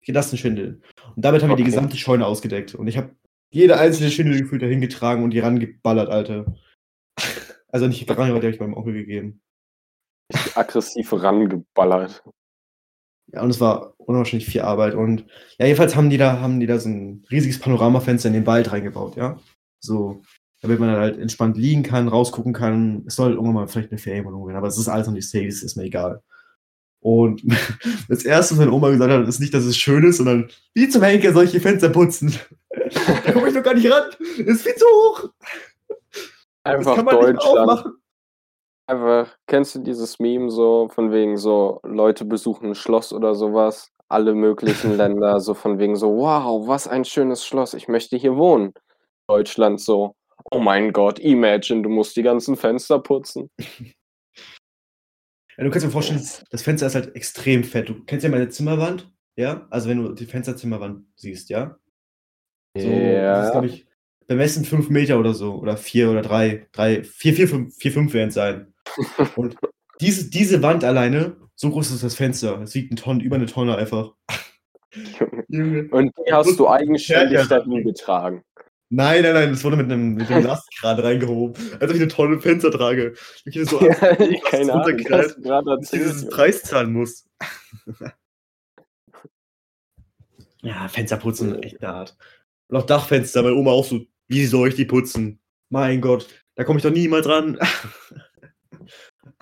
Okay, 0.02 0.12
das 0.12 0.30
sind 0.30 0.38
Schindeln. 0.38 0.82
Und 1.14 1.22
damit 1.22 1.42
haben 1.42 1.50
okay. 1.50 1.60
wir 1.60 1.64
die 1.64 1.70
gesamte 1.70 1.98
Scheune 1.98 2.26
ausgedeckt. 2.26 2.74
Und 2.74 2.86
ich 2.86 2.96
habe 2.96 3.14
jede 3.50 3.78
einzelne 3.78 4.10
Schindel 4.10 4.40
gefühlt 4.40 4.62
dahin 4.62 4.80
getragen 4.80 5.22
und 5.22 5.30
die 5.32 5.40
rangeballert, 5.40 6.08
Alter. 6.08 6.46
Also 7.76 7.88
nicht 7.88 8.10
aber 8.10 8.24
die 8.24 8.32
habe 8.32 8.48
ich 8.48 8.58
meinem 8.58 8.72
Onkel 8.72 8.94
gegeben. 8.94 9.42
Aggressiv 10.54 11.12
rangeballert. 11.12 12.24
Ja, 13.30 13.42
und 13.42 13.50
es 13.50 13.60
war 13.60 13.92
unwahrscheinlich 13.98 14.48
viel 14.48 14.62
Arbeit. 14.62 14.94
Und 14.94 15.26
ja, 15.58 15.66
jedenfalls 15.66 15.94
haben 15.94 16.08
die 16.08 16.16
da, 16.16 16.40
haben 16.40 16.58
die 16.58 16.66
da 16.66 16.78
so 16.78 16.88
ein 16.88 17.26
riesiges 17.30 17.60
Panoramafenster 17.60 18.28
in 18.28 18.32
den 18.32 18.46
Wald 18.46 18.72
reingebaut, 18.72 19.16
ja. 19.16 19.38
So, 19.78 20.22
damit 20.62 20.80
man 20.80 20.88
halt 20.96 21.18
entspannt 21.18 21.58
liegen 21.58 21.82
kann, 21.82 22.08
rausgucken 22.08 22.54
kann. 22.54 23.04
Es 23.06 23.16
soll 23.16 23.32
irgendwann 23.32 23.52
mal 23.52 23.68
vielleicht 23.68 23.90
eine 23.90 23.98
Ferienwohnung 23.98 24.46
werden, 24.46 24.56
aber 24.56 24.68
es 24.68 24.78
ist 24.78 24.88
alles 24.88 25.06
noch 25.06 25.12
nicht 25.12 25.28
safe, 25.28 25.44
das 25.44 25.62
ist 25.62 25.76
mir 25.76 25.84
egal. 25.84 26.22
Und 27.00 27.42
das 28.08 28.24
erste, 28.24 28.54
was 28.54 28.60
meine 28.60 28.72
Oma 28.72 28.88
gesagt 28.88 29.12
hat, 29.12 29.28
ist 29.28 29.40
nicht, 29.40 29.52
dass 29.52 29.64
es 29.64 29.76
schön 29.76 30.02
ist, 30.02 30.16
sondern 30.16 30.48
wie 30.72 30.88
zum 30.88 31.02
Henker 31.02 31.34
solche 31.34 31.60
Fenster 31.60 31.90
putzen. 31.90 32.34
da 32.70 33.32
komme 33.32 33.48
ich 33.48 33.54
doch 33.54 33.62
gar 33.62 33.74
nicht 33.74 33.92
ran. 33.92 34.04
Das 34.38 34.56
ist 34.56 34.62
viel 34.62 34.76
zu 34.76 34.86
hoch. 34.86 35.28
Einfach 36.66 36.96
Deutschland. 37.08 37.84
Einfach 38.88 39.36
kennst 39.48 39.74
du 39.74 39.80
dieses 39.80 40.18
Meme 40.20 40.50
so 40.50 40.88
von 40.88 41.10
wegen 41.12 41.36
so, 41.36 41.80
Leute 41.82 42.24
besuchen 42.24 42.70
'n 42.70 42.74
Schloss 42.74 43.12
oder 43.12 43.34
so 43.34 43.52
was, 43.52 43.90
alle 44.08 44.34
möglichen 44.34 44.92
Länder, 44.96 45.40
so 45.40 45.54
von 45.54 45.78
wegen 45.78 45.96
so: 45.96 46.16
„Wow, 46.16 46.68
was 46.68 46.86
ein 46.88 47.04
schönes 47.04 47.44
Schloss, 47.44 47.74
ich 47.74 47.88
möchte 47.88 48.16
hier 48.16 48.36
wohnen.“ 48.36 48.72
Deutschland 49.28 49.80
so: 49.80 50.14
„Oh 50.52 50.60
mein 50.60 50.92
Gott, 50.92 51.18
imagine, 51.18 51.82
du 51.82 51.88
musst 51.88 52.16
die 52.16 52.22
ganzen 52.22 52.56
Fenster 52.56 53.00
putzen.“ 53.00 53.50
Ja, 55.58 55.64
du 55.64 55.70
kannst 55.70 55.86
dir 55.86 55.90
vorstellen, 55.90 56.22
Das 56.50 56.62
Fenster 56.62 56.86
ist 56.86 56.94
halt 56.94 57.16
extrem 57.16 57.64
fett. 57.64 57.88
Du 57.88 58.04
kennst 58.04 58.24
ja 58.24 58.30
meine 58.30 58.48
Zimmerwand, 58.50 59.10
ja? 59.36 59.66
Also, 59.70 59.88
wenn 59.88 60.02
du 60.02 60.12
die 60.12 60.26
Fensterzimmerwand 60.26 61.06
siehst, 61.16 61.48
ja? 61.50 61.78
So, 62.76 63.24
das 63.28 63.40
ist, 63.40 63.52
glaube 63.52 63.66
Ja. 63.66 63.72
ich, 63.74 63.86
bemessen 64.28 64.64
5 64.64 64.90
Meter 64.90 65.18
oder 65.20 65.34
so 65.34 65.54
oder 65.56 65.76
4 65.76 66.10
oder 66.10 66.22
3, 66.22 66.66
3, 66.72 67.04
4, 67.04 67.34
4, 67.34 67.48
5, 67.48 67.74
4, 67.76 67.92
5 67.92 68.14
werden's 68.14 68.34
sein. 68.34 68.74
Und 69.36 69.56
diese 70.00 70.30
diese 70.30 70.62
Wand 70.62 70.84
alleine, 70.84 71.36
so 71.56 71.70
groß 71.70 71.90
ist 71.92 72.04
das 72.04 72.16
Fenster. 72.16 72.60
Es 72.62 72.74
wiegt 72.74 72.92
'ne 72.92 72.96
Tonne 72.98 73.22
über 73.24 73.38
'ne 73.38 73.46
Tonne 73.46 73.76
einfach. 73.78 74.14
Und 75.90 76.12
die 76.26 76.32
hast 76.32 76.58
du 76.58 76.68
eigenständig 76.68 77.48
dahin 77.48 77.84
getragen? 77.84 78.42
Nein, 78.90 79.22
nein, 79.24 79.34
nein, 79.34 79.50
das 79.50 79.64
wurde 79.64 79.76
mit 79.76 79.88
'nem 79.88 80.14
mit 80.14 80.30
'nem 80.30 80.42
Lastkran 80.42 80.98
reingehoben, 81.00 81.56
als 81.80 81.90
ob 81.90 81.96
ich 81.96 82.00
'ne 82.02 82.08
Tonne 82.08 82.40
Fenster 82.40 82.70
trage. 82.70 83.14
Wirklich 83.44 83.68
so 83.68 83.80
Ja, 83.82 83.94
keine 84.50 84.74
Ahnung, 84.74 85.06
hast 85.10 85.36
du 85.38 85.42
grad 85.42 85.66
dass 85.66 85.92
ich 85.92 86.00
erzählt, 86.00 86.06
diesen. 86.16 86.30
Preis 86.30 86.62
zahlen 86.62 86.92
muss. 86.92 87.24
Ja, 90.62 90.88
Fenster 90.88 91.16
putzen, 91.18 91.62
echt 91.62 91.82
hart. 91.82 92.16
Und 92.68 92.76
auch 92.78 92.86
Dachfenster, 92.86 93.42
meine 93.42 93.56
Oma 93.56 93.72
auch 93.72 93.84
so: 93.84 94.00
„Wie 94.30 94.44
soll 94.46 94.68
ich 94.70 94.74
die 94.74 94.84
putzen? 94.84 95.38
Mein 95.70 96.00
Gott, 96.00 96.28
da 96.56 96.64
komme 96.64 96.78
ich 96.78 96.82
doch 96.82 96.90
niemals 96.90 97.28
ran.“ 97.28 97.58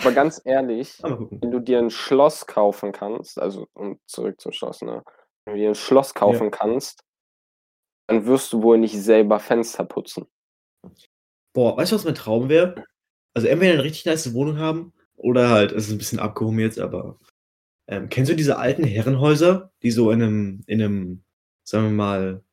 Aber 0.03 0.13
ganz 0.13 0.41
ehrlich, 0.45 1.07
wenn 1.41 1.51
du 1.51 1.61
dir 1.61 1.79
'n 1.79 1.91
Schloss 1.91 2.47
kaufen 2.47 2.93
kannst, 2.93 3.39
also, 3.41 3.67
um 3.75 3.99
zurück 4.07 4.41
zum 4.41 4.53
Schloss, 4.53 4.83
ne? 4.83 5.03
Wenn 5.45 5.55
du 5.55 5.61
dir 5.61 5.69
'n 5.71 5.75
Schloss 5.75 6.15
kaufen 6.15 6.45
Ja. 6.45 6.51
kannst, 6.51 7.03
dann 8.09 8.27
wirst 8.27 8.53
du 8.53 8.63
wohl 8.63 8.79
nicht 8.79 8.99
selber 9.01 9.41
Fenster 9.41 9.85
putzen. 9.85 10.27
Boah, 11.57 11.77
weißt 11.77 11.93
du, 11.93 11.97
was 11.97 12.05
mein 12.05 12.17
Traum 12.17 12.49
wäre? 12.49 12.85
Also, 13.35 13.47
entweder 13.49 13.75
'ne 13.77 13.85
richtig 13.85 14.05
nice 14.07 14.35
Wohnung 14.35 14.59
haben 14.59 14.93
oder 15.17 15.51
halt 15.51 15.73
es 15.73 15.87
ist 15.87 15.93
'n 15.93 15.99
bisschen 15.99 16.19
abgehoben 16.19 16.59
jetzt, 16.59 16.81
aber, 16.81 17.19
ähm, 17.89 18.09
kennst 18.11 18.31
du 18.33 18.37
diese 18.37 18.59
alten 18.59 18.85
Herrenhäuser, 18.85 19.73
die 19.83 19.91
so 19.93 20.11
in 20.13 20.21
'nem 20.21 20.65
in 20.69 20.79
'nem, 20.79 21.25
sagen 21.65 21.87
wir 21.87 21.93
mal, 21.93 22.45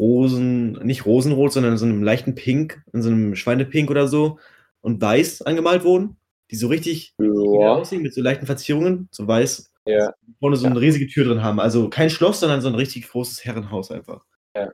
Rosen 0.00 0.72
nicht 0.84 1.06
Rosenrot, 1.06 1.52
sondern 1.54 1.74
in 1.74 1.78
so 1.78 1.86
'nem 1.86 2.02
leichten 2.04 2.34
Pink, 2.36 2.82
in 2.94 3.02
so 3.02 3.10
'nem 3.10 3.36
Schweinepink 3.36 3.90
oder 3.92 4.08
so 4.08 4.40
und 4.82 5.02
weiß 5.02 5.42
angemalt 5.44 5.84
wurden, 5.84 6.18
die 6.52 6.56
so 6.56 6.68
richtig 6.68 7.14
Ja. 7.52 7.80
aussehen 7.80 8.02
mit 8.02 8.14
so 8.14 8.22
leichten 8.22 8.46
Verzierungen, 8.46 9.08
so 9.12 9.28
weiß, 9.28 9.72
Ja. 9.86 10.12
vorne 10.40 10.56
so 10.56 10.66
Ja. 10.66 10.70
'ne 10.70 10.80
riesige 10.80 11.08
Tür 11.08 11.24
drin 11.26 11.42
haben. 11.44 11.60
Also, 11.60 11.90
kein 11.90 12.10
Schloss, 12.10 12.40
sondern 12.40 12.62
so 12.62 12.68
'n 12.70 12.76
richtig 12.76 13.08
großes 13.10 13.44
Herrenhaus 13.46 13.90
einfach. 13.92 14.24
Ja. 14.54 14.72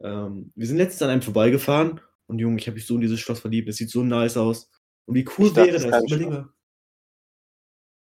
Ähm, 0.00 0.52
wir 0.54 0.66
sind 0.66 0.76
letztens 0.78 1.02
an 1.02 1.10
einem 1.10 1.22
vorbeigefahren 1.22 2.00
und 2.26 2.38
Junge, 2.38 2.58
ich 2.58 2.66
habe 2.66 2.74
mich 2.76 2.86
so 2.86 2.94
in 2.96 3.00
dieses 3.00 3.20
Schloss 3.20 3.40
verliebt. 3.40 3.68
Es 3.68 3.76
sieht 3.76 3.90
so 3.90 4.02
nice 4.02 4.36
aus. 4.36 4.70
Und 5.06 5.14
wie 5.14 5.24
cool 5.38 5.54
dachte, 5.54 5.82
wäre 5.82 5.84
das? 5.84 5.84
kein 5.86 6.06
Überleg 6.06 6.28
Schloss. 6.28 6.30
mal. 6.30 6.48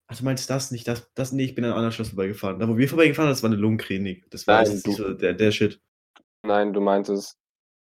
Ach, 0.10 0.16
du 0.18 0.24
meinst 0.24 0.50
das 0.50 0.72
nicht, 0.72 0.88
das 0.88 1.12
das 1.16 1.34
ne, 1.34 1.44
ich 1.44 1.54
bin 1.54 1.66
an 1.66 1.72
'nem 1.72 1.78
anderen 1.78 1.92
Schloss 1.92 2.10
vorbeigefahren. 2.10 2.60
Da, 2.60 2.68
wo 2.70 2.78
wir 2.78 2.88
vorbeigefahren 2.88 3.28
sind, 3.28 3.36
das 3.38 3.44
war 3.44 3.50
'ne 3.50 3.58
Lungenklinik. 3.58 4.30
Das 4.32 4.48
war 4.48 4.64
Nein, 4.64 4.82
so 4.86 5.14
der 5.14 5.34
der 5.34 5.52
Shit. 5.52 5.82
Nein, 6.48 6.72
du 6.74 6.80
meintest 6.80 7.36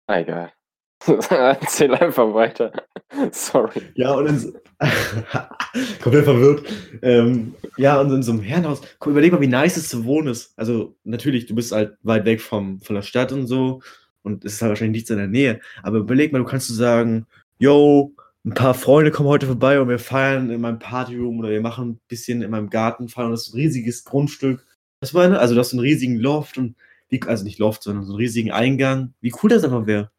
ah, 0.08 0.19
egal. 0.19 0.54
Erzähl 1.32 1.95
einfach 1.95 2.34
weiter. 2.34 2.71
Sorry. 3.34 3.84
Ja, 3.95 4.13
und 4.13 4.28
in 4.28 4.36
s 4.38 4.54
komplett 6.04 6.26
verwirrt. 6.26 6.67
Ähm, 7.04 7.56
ja, 7.78 8.00
und 8.02 8.12
in 8.13 8.24
so 8.24 8.34
'nem 8.34 8.41
Herrenhaus 8.43 8.82
guck, 9.00 9.12
überleg 9.12 9.32
mal, 9.34 9.41
wie 9.41 9.47
nice 9.47 9.78
es 9.78 9.89
zu 9.89 10.06
wohnen 10.06 10.30
ist. 10.30 10.54
Also, 10.58 10.95
natürlich, 11.04 11.47
du 11.47 11.56
bist 11.56 11.71
halt 11.74 11.97
weit 12.04 12.26
weg 12.26 12.41
vom 12.41 12.82
von 12.82 12.95
der 12.95 13.04
Stadt 13.04 13.32
und 13.34 13.47
so 13.47 13.82
und 14.24 14.45
es 14.45 14.54
ist 14.56 14.62
halt 14.63 14.69
wahrscheinlich 14.71 15.00
nichts 15.02 15.10
in 15.12 15.17
der 15.17 15.28
Nähe. 15.28 15.62
Aber 15.84 16.00
überleg 16.00 16.34
mal, 16.34 16.39
du 16.39 16.45
kannst 16.45 16.67
so 16.69 16.74
sagen: 16.76 17.28
„Jo, 17.60 18.13
'n 18.45 18.54
paar 18.56 18.74
Freunde 18.76 19.12
kommen 19.12 19.30
heute 19.30 19.47
vorbei 19.47 19.82
und 19.82 19.89
wir 19.89 20.00
feiern 20.00 20.50
in 20.52 20.62
meinem 20.62 20.80
Partyroom 20.80 21.39
oder 21.39 21.50
wir 21.52 21.62
machen 21.62 21.89
'n 21.91 22.00
bisschen 22.10 22.41
in 22.43 22.52
meinem 22.52 22.69
Garten 22.71 23.10
feiern.“ 23.10 23.28
Und 23.28 23.34
das 23.34 23.47
ist 23.47 23.54
'n 23.56 23.58
riesiges 23.60 24.04
Grundstück. 24.06 24.65
Ich 25.04 25.13
meine? 25.13 25.39
Also, 25.39 25.56
du 25.56 25.60
hast 25.62 25.71
so 25.71 25.78
'n 25.78 25.82
riesigen 25.82 26.17
Loft 26.17 26.58
und 26.60 26.76
wie 27.12 27.21
also, 27.28 27.43
nicht 27.43 27.60
Loft, 27.60 27.84
sondern 27.84 28.06
so 28.06 28.13
'n 28.13 28.17
riesigen 28.17 28.52
Eingang. 28.52 29.13
Wie 29.21 29.34
cool 29.43 29.50
das 29.50 29.63
einfach 29.65 29.86
wäre. 29.86 30.12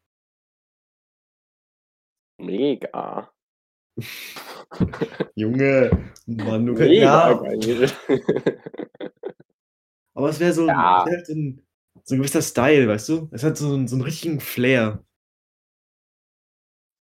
Mega. 2.39 3.29
Junge, 5.35 5.91
Mann, 6.27 6.65
du 6.65 6.73
Mega 6.75 7.31
ja. 7.31 7.39
Aber 10.15 10.29
es 10.29 10.39
wäre 10.39 10.53
so 10.53 10.67
Ja. 10.69 10.99
es 10.99 11.05
wäre 11.05 11.15
halt 11.17 11.27
so 11.27 11.33
'n 11.33 11.61
so 12.05 12.15
'n 12.15 12.17
gewisser 12.19 12.41
Style, 12.41 12.87
weißt 12.87 13.09
du? 13.09 13.29
Es 13.31 13.43
hat 13.43 13.57
so 13.57 13.73
'n 13.75 13.87
so 13.87 13.95
'n 13.97 14.01
richtigen 14.01 14.39
Flair. 14.41 15.03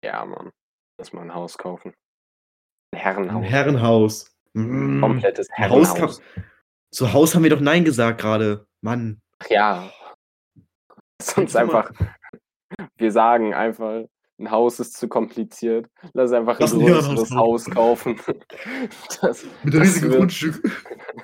Ja, 0.03 0.25
Mann. 0.25 0.51
Lass 0.99 1.13
mal 1.13 1.21
'n 1.23 1.33
Haus 1.33 1.57
kaufen. 1.57 1.93
'N 2.93 2.99
'N 3.29 3.39
Herrenhaus. 3.39 3.43
Herrenhaus. 3.43 4.37
Hm. 4.55 5.01
Komplettes 5.01 5.47
'N 5.57 5.69
Haus 5.69 5.93
Herrenhaus. 5.93 6.21
zu 6.91 7.13
Haus 7.13 7.35
haben 7.35 7.43
wir 7.43 7.51
doch 7.51 7.61
nein 7.61 7.85
gesagt 7.85 8.21
grade. 8.21 8.67
Mann. 8.81 9.21
Ach 9.41 9.49
ja. 9.49 9.91
Mal. 11.35 11.55
einfach 11.55 11.91
wir 12.97 13.11
sagen 13.11 13.53
einfach, 13.53 14.03
'n 14.39 14.51
Haus 14.51 14.79
ist 14.79 14.95
zu 14.97 15.07
kompliziert. 15.09 15.89
Lass 16.13 16.31
einfach 16.33 16.59
Lass 16.59 16.73
'n 16.73 16.81
Herrenhaus 16.81 17.29
größeres. 17.29 17.31
Haus 17.35 17.65
kaufen. 17.65 18.19
Das 19.21 19.45
Mit 19.63 19.73
'nem 19.73 19.81
das 19.81 19.81
riesigen 19.83 20.09
wird 20.11 20.19
Grundstück. 20.19 20.61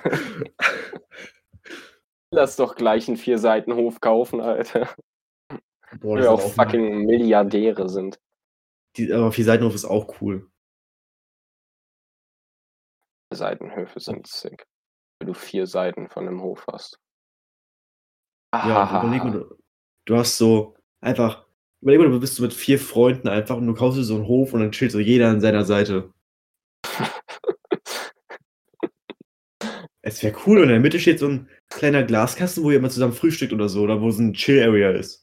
Lass 2.32 2.56
doch 2.56 2.74
gleich 2.76 3.08
'n 3.08 3.16
Vier-Seiten-Hof 3.16 4.00
kaufen, 4.00 4.40
Alter. 4.40 4.88
Boah, 6.00 6.18
wir 6.18 6.30
auch 6.32 6.40
fucking 6.40 7.06
Milliardäre 7.06 7.88
sind. 7.88 8.18
Die 8.96 9.12
aber 9.12 9.32
Vier-Seiten-Hof 9.32 9.74
ist 9.74 9.84
auch 9.86 10.20
cool. 10.20 10.48
Seitenhöfe 13.32 14.00
sind 14.00 14.26
sick. 14.26 14.66
Wenn 15.20 15.28
du 15.28 15.34
4 15.34 15.66
Seiten 15.66 16.08
von 16.10 16.24
'nem 16.26 16.42
Hof 16.42 16.66
hast. 16.72 16.98
Ja, 18.62 19.02
überleg 19.02 19.24
mal, 19.24 19.46
du 20.06 20.16
hast 20.16 20.38
so 20.38 20.74
einfach 21.00 21.46
überleg 21.80 22.00
mal, 22.00 22.10
du 22.10 22.20
bist 22.20 22.36
so 22.36 22.42
mit 22.42 22.54
4 22.54 22.78
Freunden 22.78 23.28
einfach 23.28 23.56
und 23.56 23.66
du 23.66 23.74
kaufst 23.74 23.98
dir 23.98 24.04
so 24.04 24.16
'n 24.16 24.26
Hof 24.28 24.52
und 24.54 24.60
dann 24.60 24.70
chillt 24.72 24.92
so 24.92 25.00
jeder 25.00 25.28
an 25.30 25.40
seiner 25.40 25.64
Seite. 25.64 26.12
Es 30.02 30.22
wäre 30.22 30.36
cool 30.46 30.58
und 30.58 30.64
in 30.64 30.68
der 30.70 30.80
Mitte 30.80 31.00
steht 31.00 31.18
so 31.20 31.26
'n 31.28 31.48
kleiner 31.70 32.02
Glaskasten, 32.04 32.62
wo 32.64 32.70
ihr 32.70 32.76
immer 32.78 32.90
zusammen 32.90 33.12
frühstückt 33.14 33.52
oder 33.54 33.68
so 33.70 33.80
oder 33.82 34.00
wo 34.02 34.10
so 34.10 34.22
'n 34.22 34.34
Chill-Area 34.34 34.90
ist. 34.92 35.18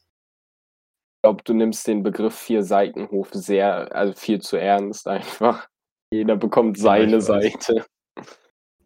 Ich 1.24 1.24
glaube, 1.24 1.44
du 1.44 1.54
nimmst 1.54 1.86
den 1.86 2.02
Begriff 2.02 2.34
Vier-Seiten-Hof 2.36 3.28
sehr 3.32 3.94
also, 3.94 4.12
viel 4.12 4.40
zu 4.40 4.56
ernst 4.56 5.06
einfach. 5.06 5.68
Jeder 6.10 6.34
bekommt 6.36 6.78
Ja, 6.78 6.82
seine 6.82 7.18
weiß. 7.18 7.26
Seite. 7.26 7.86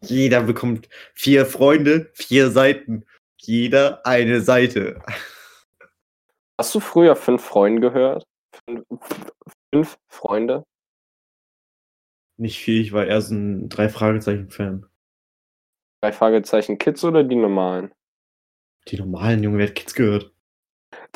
Jeder 0.03 0.43
bekommt 0.43 0.89
4 1.15 1.47
Freunde, 1.47 2.11
4 2.15 2.51
Seiten. 2.51 3.05
Jeder 3.41 4.05
eine 4.07 4.41
Seite. 4.41 5.01
Hast 6.59 6.75
du 6.75 6.81
früher 6.81 7.17
„5 7.17 7.45
Freunde“ 7.45 7.81
gehört? 7.83 8.25
Fün 8.67 8.85
„5 9.75 9.99
Freunde“? 10.09 10.65
Nicht 12.39 12.59
viel, 12.59 12.83
ich 12.83 12.93
war 12.93 13.07
eher 13.07 13.23
so 13.23 13.35
'n 13.35 13.69
Drei-Fragezeichen-Fan. 13.71 14.87
„3 16.03 16.13
Fragezeichen 16.13 16.79
Kids“ 16.79 17.05
oder 17.05 17.25
die 17.25 17.37
normalen? 17.37 17.93
Die 18.89 18.97
normalen, 18.99 19.43
Junge, 19.43 19.59
wer 19.59 19.67
hat 19.69 19.75
Kids 19.75 19.95
gehört? 19.95 20.33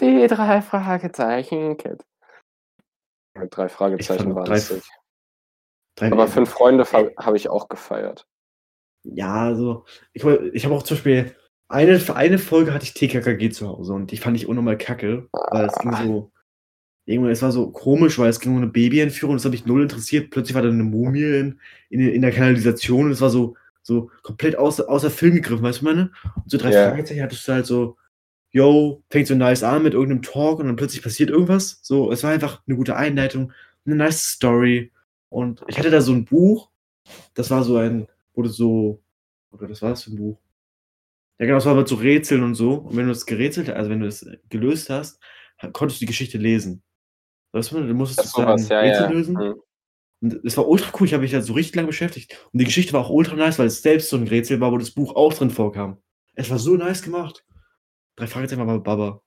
Die 0.01 0.27
3 0.27 0.63
Fragezeichen 0.63 1.77
Kids. 1.77 2.05
Ja, 3.37 3.47
3 3.47 3.67
Ich 3.67 3.71
Fragezeichen 3.73 4.35
waren 4.35 4.45
drei 4.47 4.59
sick. 4.59 4.79
F 4.79 4.89
drei 5.97 6.13
Aber 6.13 6.27
„5 6.29 6.51
Freunde“ 6.51 6.85
fa 6.85 7.01
ey 7.03 7.15
habe 7.19 7.37
ich 7.37 7.49
auch 7.51 7.69
gefeiert. 7.69 8.27
Ja, 9.05 9.35
also, 9.47 9.85
ich 10.13 10.23
ich 10.25 10.65
habe 10.65 10.75
auch 10.75 10.83
zum 10.83 10.97
Beispiel 10.97 11.35
eine 11.71 12.01
eine 12.17 12.39
Folge 12.39 12.75
hatte 12.75 12.85
ich 12.85 12.95
TKKG 12.95 13.51
zu 13.51 13.69
Hause 13.69 13.95
und 13.95 14.11
die 14.13 14.19
fand 14.19 14.37
ich 14.37 14.49
unnormal 14.49 14.79
kacke, 14.79 15.29
weil 15.51 15.67
es 15.67 15.79
ging 15.79 15.95
so 15.95 16.33
irgendwie 17.07 17.33
es 17.33 17.43
war 17.43 17.53
so 17.53 17.71
komisch, 17.73 18.19
weil 18.19 18.31
es 18.31 18.41
ging 18.41 18.55
um 18.55 18.61
'ne 18.61 18.69
Babyentführung, 18.69 19.37
das 19.37 19.45
hat 19.47 19.53
mich 19.53 19.67
null 19.67 19.83
interessiert. 19.83 20.31
Plötzlich 20.31 20.55
war 20.55 20.63
da 20.63 20.71
'ne 20.71 20.85
Mumie 20.85 21.23
in 21.25 21.61
in 21.91 22.01
in 22.01 22.23
der 22.23 22.33
Kanalisation 22.33 23.07
und 23.07 23.13
es 23.13 23.21
war 23.23 23.31
so 23.31 23.57
so 23.83 24.11
komplett 24.23 24.57
außer 24.59 24.89
außer 24.91 25.11
Film 25.11 25.35
gegriffen, 25.37 25.63
weißt 25.65 25.83
du, 25.83 25.87
meine? 25.87 26.13
Und 26.37 26.51
so 26.51 26.59
3 26.59 26.73
Ja. 26.73 26.91
Fragezeichen 26.91 27.23
hattest 27.23 27.49
du 27.49 27.53
halt 27.53 27.67
so: 27.67 27.97
„Jo, 28.53 29.03
fängt 29.11 29.29
so 29.29 29.35
nice 29.37 29.63
an 29.65 29.83
mit 29.85 29.95
irgend 29.95 30.11
'nem 30.11 30.23
Talk 30.23 30.61
und 30.61 30.67
dann 30.69 30.77
plötzlich 30.77 31.03
passiert 31.03 31.31
irgendwas.“ 31.31 31.81
So, 31.83 32.13
es 32.13 32.23
war 32.25 32.33
einfach 32.33 32.63
'ne 32.67 32.77
gute 32.77 32.97
Einleitung, 32.97 33.53
'ne 33.87 33.97
nice 33.97 34.23
Story. 34.25 34.93
Und 35.31 35.63
ich 35.69 35.79
hatte 35.79 35.91
da 35.91 36.01
so 36.03 36.13
'n 36.15 36.25
Buch, 36.27 36.71
das 37.35 37.51
war 37.51 37.65
so 37.65 37.77
ein 37.79 38.09
du 38.37 38.47
so 38.49 39.03
oder 39.53 39.71
was 39.71 39.83
war 39.83 39.91
das 39.91 40.05
für 40.05 40.11
'n 40.13 40.17
Buch? 40.19 40.39
Ja, 41.41 41.47
genau, 41.47 41.57
das 41.57 41.65
war 41.65 41.75
mit 41.75 41.89
so 41.89 41.95
Rätseln 41.95 42.43
und 42.43 42.55
so. 42.55 42.75
Und 42.75 42.97
wenn 42.97 43.07
du 43.07 43.13
das 43.13 43.25
gerätselt 43.25 43.71
also, 43.71 43.89
wenn 43.89 44.01
du 44.01 44.07
das 44.07 44.27
gelöst 44.51 44.91
hast, 44.91 45.19
ha 45.59 45.71
konntest 45.71 45.99
du 45.99 46.05
die 46.05 46.11
Geschichte 46.11 46.37
lesen. 46.37 46.83
Weißt 47.53 47.73
du, 47.73 47.81
du 47.81 47.95
musstest 47.95 48.21
Ach 48.21 48.25
so 48.27 48.47
was, 48.47 48.61
sozusagen 48.61 48.87
ja, 48.87 48.93
Rätsel 48.93 49.05
ja. 49.05 49.11
lösen 49.11 49.35
Mhm. 49.35 49.63
Und 50.23 50.45
es 50.45 50.55
war 50.59 50.69
ultra 50.69 50.93
cool, 51.01 51.07
ich 51.07 51.15
habe 51.15 51.23
mich 51.23 51.33
da 51.33 51.41
so 51.41 51.55
richtig 51.55 51.77
lange 51.77 51.89
beschäftigt. 51.89 52.37
Und 52.53 52.59
die 52.59 52.67
Geschichte 52.67 52.93
war 52.93 53.01
auch 53.01 53.09
ultra 53.09 53.37
nice, 53.37 53.59
weil 53.59 53.69
es 53.69 53.81
selbst 53.81 54.11
so 54.11 54.19
ein 54.19 54.29
Rätsel 54.29 54.61
war, 54.61 54.71
wo 54.71 54.77
das 54.77 54.91
Buch 54.91 55.17
auch 55.17 55.33
drin 55.33 55.49
vorkam. 55.49 56.03
Es 56.35 56.51
war 56.51 56.59
so 56.59 56.75
nice 56.77 57.03
gemacht. 57.03 57.43
Drei 58.17 58.27
Fragezeichen 58.27 58.67
war 58.67 58.79
Baba. 58.79 59.23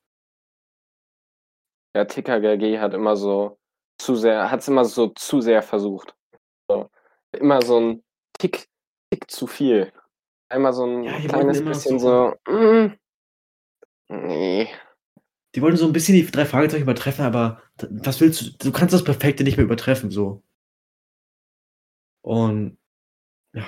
Ja, 1.96 2.06
TKKG 2.06 2.78
hat 2.78 2.94
immer 2.94 3.16
so 3.16 3.58
zu 3.98 4.16
sehr, 4.16 4.52
hat 4.52 4.60
es 4.60 4.68
immer 4.68 4.86
so 4.86 5.08
zu 5.08 5.42
sehr 5.42 5.64
versucht. 5.64 6.16
So. 6.70 6.92
Immer 7.32 7.64
so 7.64 7.80
ein 7.80 8.04
Tick, 8.38 8.68
Tick 9.10 9.32
zu 9.32 9.48
viel. 9.48 9.92
Einmal 10.54 10.72
so 10.74 10.86
ein 10.86 11.04
Ja, 11.04 11.18
kleines 11.20 11.66
bisschen 11.66 11.98
so- 11.98 12.36
so, 12.46 12.52
mm, 12.52 12.94
nee. 14.10 14.68
Die 15.56 15.62
wollten 15.64 15.78
so 15.78 15.88
ein 15.88 15.94
bisschen 15.94 16.14
die 16.16 16.26
drei 16.30 16.46
Fragezeichen 16.46 16.84
übertreffen, 16.84 17.26
aber 17.26 17.60
was 17.90 18.22
willst 18.22 18.42
du? 18.42 18.46
Du 18.60 18.72
kannst 18.72 18.94
das 18.94 19.04
Perfekte 19.04 19.44
nicht 19.44 19.58
mehr 19.58 19.66
übertreffen, 19.66 20.12
so. 20.12 20.44
Und 22.22 22.78
ja. 23.54 23.68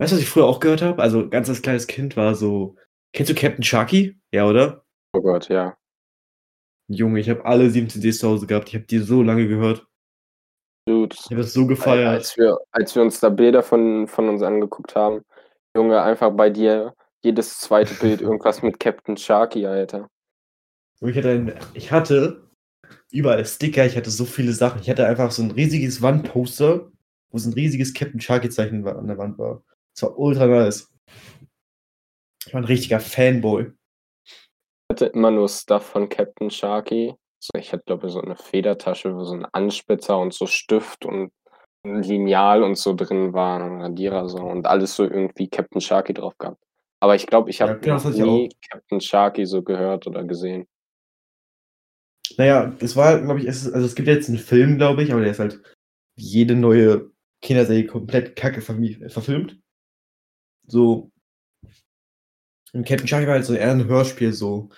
Weißt 0.00 0.12
du, 0.12 0.16
was 0.16 0.22
ich 0.22 0.28
früher 0.28 0.46
auch 0.46 0.58
gehört 0.58 0.82
habe? 0.82 1.00
Also 1.00 1.28
ganz 1.28 1.48
als 1.48 1.62
kleines 1.62 1.86
Kind 1.86 2.16
war 2.16 2.34
so. 2.34 2.76
Kennst 3.12 3.30
du 3.30 3.34
Captain 3.36 3.62
Sharky? 3.62 4.20
Ja, 4.32 4.46
oder? 4.46 4.84
Oh 5.12 5.20
Gott, 5.20 5.48
ja. 5.48 5.76
Junge, 6.88 7.20
ich 7.20 7.30
habe 7.30 7.44
alle 7.44 7.70
sieben 7.70 7.88
CDs 7.88 8.18
zu 8.18 8.28
Hause 8.28 8.46
gehabt. 8.48 8.68
Ich 8.68 8.74
habe 8.74 8.84
die 8.84 8.98
so 8.98 9.22
lange 9.22 9.46
gehört. 9.46 9.86
Dude. 10.86 11.14
Ich 11.18 11.26
habe 11.26 11.36
das 11.36 11.52
so 11.52 11.66
gefeiert. 11.68 12.08
Als 12.08 12.36
wir, 12.36 12.58
als 12.72 12.94
wir 12.96 13.02
uns 13.02 13.20
da 13.20 13.28
Bilder 13.28 13.62
von, 13.62 14.08
von 14.08 14.28
uns 14.28 14.42
angeguckt 14.42 14.94
haben, 14.96 15.22
Junge, 15.76 16.02
einfach 16.02 16.30
bei 16.30 16.50
dir 16.50 16.94
jedes 17.22 17.58
zweite 17.58 17.94
Bild 17.94 18.20
irgendwas 18.20 18.62
mit 18.62 18.78
Captain 18.80 19.16
Sharky, 19.16 19.66
Alter. 19.66 20.08
Ich 21.00 21.16
hatte, 21.16 21.30
ein, 21.30 21.54
ich 21.74 21.92
hatte 21.92 22.48
überall 23.10 23.44
Sticker, 23.44 23.86
ich 23.86 23.96
hatte 23.96 24.10
so 24.10 24.24
viele 24.24 24.52
Sachen. 24.52 24.80
Ich 24.80 24.90
hatte 24.90 25.06
einfach 25.06 25.30
so 25.30 25.42
ein 25.42 25.50
riesiges 25.50 26.02
Wandposter, 26.02 26.90
wo 27.30 27.38
so 27.38 27.50
ein 27.50 27.54
riesiges 27.54 27.94
Captain 27.94 28.20
Sharky-Zeichen 28.20 28.86
an 28.86 29.06
der 29.06 29.18
Wand 29.18 29.38
war. 29.38 29.62
Das 29.94 30.02
war 30.02 30.18
ultra 30.18 30.46
nice. 30.46 30.92
Ich 32.46 32.54
war 32.54 32.60
ein 32.60 32.64
richtiger 32.64 33.00
Fanboy. 33.00 33.72
Ich 34.24 34.90
hatte 34.90 35.06
immer 35.06 35.30
nur 35.30 35.48
Stuff 35.48 35.84
von 35.84 36.08
Captain 36.08 36.50
Sharky. 36.50 37.14
Ich 37.54 37.72
hatte, 37.72 37.84
glaube 37.86 38.06
ich, 38.06 38.12
so 38.12 38.20
eine 38.20 38.36
Federtasche, 38.36 39.14
wo 39.14 39.22
so 39.24 39.34
ein 39.34 39.44
Anspitzer 39.44 40.18
und 40.18 40.34
so 40.34 40.46
Stift 40.46 41.04
und 41.04 41.30
Lineal 41.96 42.62
und 42.62 42.76
so 42.76 42.94
drin 42.94 43.32
waren 43.32 43.62
und 43.62 43.80
Radierer 43.82 44.28
so 44.28 44.38
und 44.38 44.66
alles 44.66 44.94
so 44.96 45.04
irgendwie 45.04 45.48
Captain 45.48 45.80
Sharky 45.80 46.14
drauf 46.14 46.36
gehabt. 46.38 46.62
Aber 47.00 47.14
ich 47.14 47.26
glaube, 47.26 47.50
ich 47.50 47.60
Ja, 47.60 47.68
habe 47.68 47.80
genau, 47.80 47.96
hatte 48.02 48.10
ich 48.10 48.18
nie 48.18 48.50
Captain 48.70 49.00
Sharky 49.00 49.46
so 49.46 49.62
gehört 49.62 50.06
oder 50.06 50.24
gesehen. 50.24 50.66
Naja, 52.36 52.66
das 52.78 52.94
war, 52.96 53.20
glaube 53.20 53.40
ich, 53.40 53.46
es 53.46 53.70
also 53.72 53.86
es 53.86 53.94
gibt 53.94 54.08
jetzt 54.08 54.28
einen 54.28 54.38
Film, 54.38 54.76
glaube 54.78 55.02
ich, 55.02 55.12
aber 55.12 55.20
der 55.22 55.30
ist 55.30 55.38
halt 55.38 55.60
jede 56.16 56.54
neue 56.54 57.10
Kinderserie 57.42 57.86
komplett 57.86 58.36
kacke 58.36 58.60
verfilmt. 58.60 59.58
So. 60.66 61.10
Und 62.72 62.86
Captain 62.86 63.08
Sharky 63.08 63.26
war 63.26 63.34
halt 63.34 63.44
so 63.46 63.54
eher 63.54 63.70
ein 63.70 63.86
Hörspiel 63.86 64.32
so. 64.32 64.68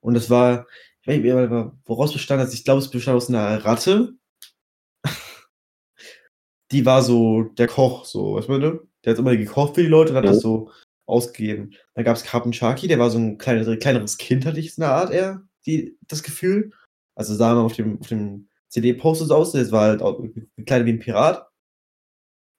Und 0.00 0.14
das 0.14 0.30
war, 0.30 0.66
ich 1.02 1.08
weiß 1.08 1.18
nicht, 1.18 1.72
woraus 1.86 2.12
bestand 2.12 2.42
das? 2.42 2.54
Ich 2.54 2.64
glaube, 2.64 2.80
es 2.80 2.90
bestand 2.90 3.16
aus 3.16 3.28
einer 3.28 3.64
Ratte. 3.64 4.14
Die 6.72 6.86
war 6.86 7.02
so 7.02 7.42
der 7.42 7.68
Koch, 7.68 8.04
so, 8.04 8.34
weißt 8.34 8.48
du, 8.48 8.58
ne? 8.58 8.80
Der 9.04 9.12
hat 9.12 9.18
immer 9.18 9.36
gekocht 9.36 9.74
für 9.74 9.82
die 9.82 9.88
Leute 9.88 10.10
und 10.12 10.16
hat 10.16 10.24
Mhm. 10.24 10.28
das 10.28 10.40
so 10.40 10.70
ausgegeben. 11.06 11.74
Dann 11.94 12.04
gab 12.04 12.16
es 12.16 12.24
Captain 12.24 12.52
Sharky, 12.52 12.88
der 12.88 12.98
war 12.98 13.10
so 13.10 13.18
ein 13.18 13.36
kleines, 13.38 13.68
kleineres 13.80 14.16
Kind, 14.18 14.46
hatte 14.46 14.60
ich 14.60 14.76
in 14.78 14.82
der 14.82 14.92
Art 14.92 15.10
eher, 15.12 15.42
die, 15.66 15.96
das 16.08 16.22
Gefühl. 16.22 16.72
Also 17.14 17.34
sah 17.34 17.54
man 17.54 17.64
auf 17.64 17.74
dem, 17.74 18.00
auf 18.00 18.08
dem 18.08 18.48
CD-Poster 18.68 19.26
so 19.26 19.34
aus, 19.34 19.52
das 19.52 19.70
war 19.72 19.82
halt 19.82 20.02
auch 20.02 20.22
gekleidet 20.56 20.86
wie 20.86 20.92
ein 20.92 20.98
Pirat. 21.00 21.46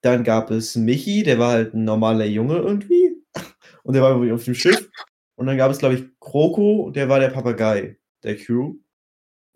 Dann 0.01 0.23
gab 0.23 0.51
es 0.51 0.75
Michi, 0.75 1.23
der 1.23 1.39
war 1.39 1.51
halt 1.53 1.73
ein 1.73 1.85
normaler 1.85 2.25
Junge 2.25 2.57
irgendwie. 2.57 3.15
Und 3.83 3.93
der 3.93 4.03
war 4.03 4.11
irgendwie 4.11 4.33
auf 4.33 4.43
dem 4.43 4.53
Schiff. 4.55 4.89
Und 5.35 5.47
dann 5.47 5.57
gab 5.57 5.71
es, 5.71 5.79
glaube 5.79 5.95
ich, 5.95 6.03
Kroko, 6.19 6.91
der 6.91 7.09
war 7.09 7.19
der 7.19 7.29
Papagei 7.29 7.97
der 8.23 8.35
Crew. 8.37 8.75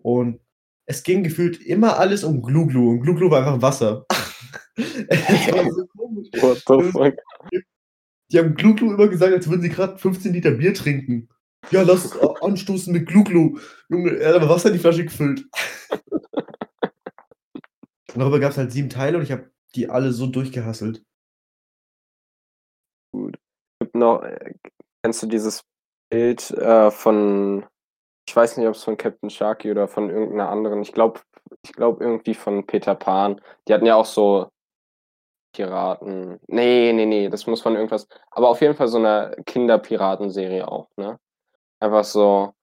Und 0.02 0.40
es 0.86 1.02
ging 1.02 1.22
gefühlt 1.22 1.60
immer 1.60 1.98
alles 1.98 2.24
um 2.24 2.42
Gluglu. 2.42 2.90
Und 2.90 3.02
Gluglu 3.02 3.30
war 3.30 3.38
einfach 3.46 3.62
Wasser. 3.62 4.06
War 4.78 5.72
so 5.72 5.86
komisch. 5.96 6.28
What 6.40 6.62
the 6.66 6.90
fuck? 6.92 7.14
Die 8.30 8.38
haben 8.38 8.54
Gluglu 8.54 8.92
immer 8.92 9.08
gesagt, 9.08 9.32
als 9.32 9.48
würden 9.48 9.62
sie 9.62 9.70
gerade 9.70 9.98
15 9.98 10.32
Liter 10.32 10.50
Bier 10.52 10.74
trinken. 10.74 11.28
Ja, 11.70 11.82
lass 11.82 12.16
anstoßen 12.18 12.92
mit 12.92 13.08
Gluglu. 13.08 13.58
Junge, 13.88 14.16
er 14.18 14.28
hat 14.30 14.36
aber 14.36 14.48
Wasser 14.48 14.68
in 14.68 14.74
die 14.74 14.78
Flasche 14.78 15.04
gefüllt. 15.04 15.44
Darüber 18.14 18.40
gab 18.40 18.52
es 18.52 18.58
halt 18.58 18.72
sieben 18.72 18.90
Teile 18.90 19.18
und 19.18 19.24
ich 19.24 19.32
habe 19.32 19.50
die 19.74 19.88
alle 19.88 20.12
so 20.12 20.26
durchgehasselt. 20.26 21.04
Gibt 23.12 23.94
noch, 23.94 24.22
äh, 24.22 24.54
kennst 25.02 25.22
du 25.22 25.26
dieses 25.26 25.62
Bild 26.10 26.50
äh, 26.50 26.90
von, 26.90 27.66
ich 28.28 28.34
weiß 28.34 28.56
nicht, 28.56 28.66
ob 28.66 28.74
es 28.74 28.84
von 28.84 28.96
Captain 28.96 29.30
Sharky 29.30 29.70
oder 29.70 29.88
von 29.88 30.10
irgendeiner 30.10 30.48
anderen, 30.48 30.82
ich 30.82 30.92
glaube, 30.92 31.20
ich 31.62 31.72
glaube 31.72 32.02
irgendwie 32.02 32.34
von 32.34 32.66
Peter 32.66 32.94
Pan. 32.94 33.40
Die 33.66 33.74
hatten 33.74 33.86
ja 33.86 33.94
auch 33.94 34.06
so 34.06 34.50
Piraten. 35.58 36.38
Nee, 36.46 36.92
nee, 36.92 37.04
nee, 37.04 37.28
das 37.28 37.48
muss 37.48 37.60
von 37.62 37.74
irgendwas, 37.74 38.06
aber 38.30 38.48
auf 38.48 38.60
jeden 38.60 38.76
Fall 38.76 38.86
so 38.86 38.98
eine 38.98 39.34
Kinderpiratenserie 39.44 40.68
auch, 40.68 40.88
ne? 40.96 41.18
Einfach 41.80 42.04
so, 42.04 42.54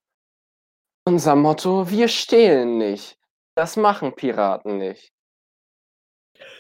unser 1.06 1.36
Motto, 1.36 1.90
wir 1.90 2.08
stehlen 2.08 2.78
nicht. 2.78 3.18
Das 3.56 3.76
machen 3.76 4.16
Piraten 4.16 4.78
nicht. 4.78 5.14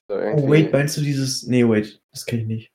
So 0.10 0.15
Oh, 0.15 0.50
wait, 0.50 0.71
meinst 0.74 0.98
du 0.98 1.02
dieses. 1.02 1.43
Nee, 1.43 1.67
wait, 1.67 2.02
das 2.12 2.26
kenne 2.26 2.41
ich 2.41 2.48
nicht. 2.48 2.71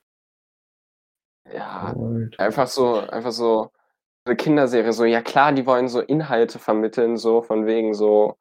ja, 1.53 1.92
Wait. 1.96 2.38
Einfach 2.40 2.66
so, 2.66 2.96
einfach 2.99 3.33
so 3.33 3.70
eine 4.25 4.37
Kinderserie, 4.37 4.92
so, 4.94 5.05
ja 5.05 5.20
klar, 5.20 5.53
die 5.53 5.66
wollen 5.66 5.88
so 5.88 6.01
Inhalte 6.01 6.59
vermitteln, 6.59 7.16
so 7.18 7.42
von 7.42 7.66
wegen 7.66 7.92
so 7.94 8.37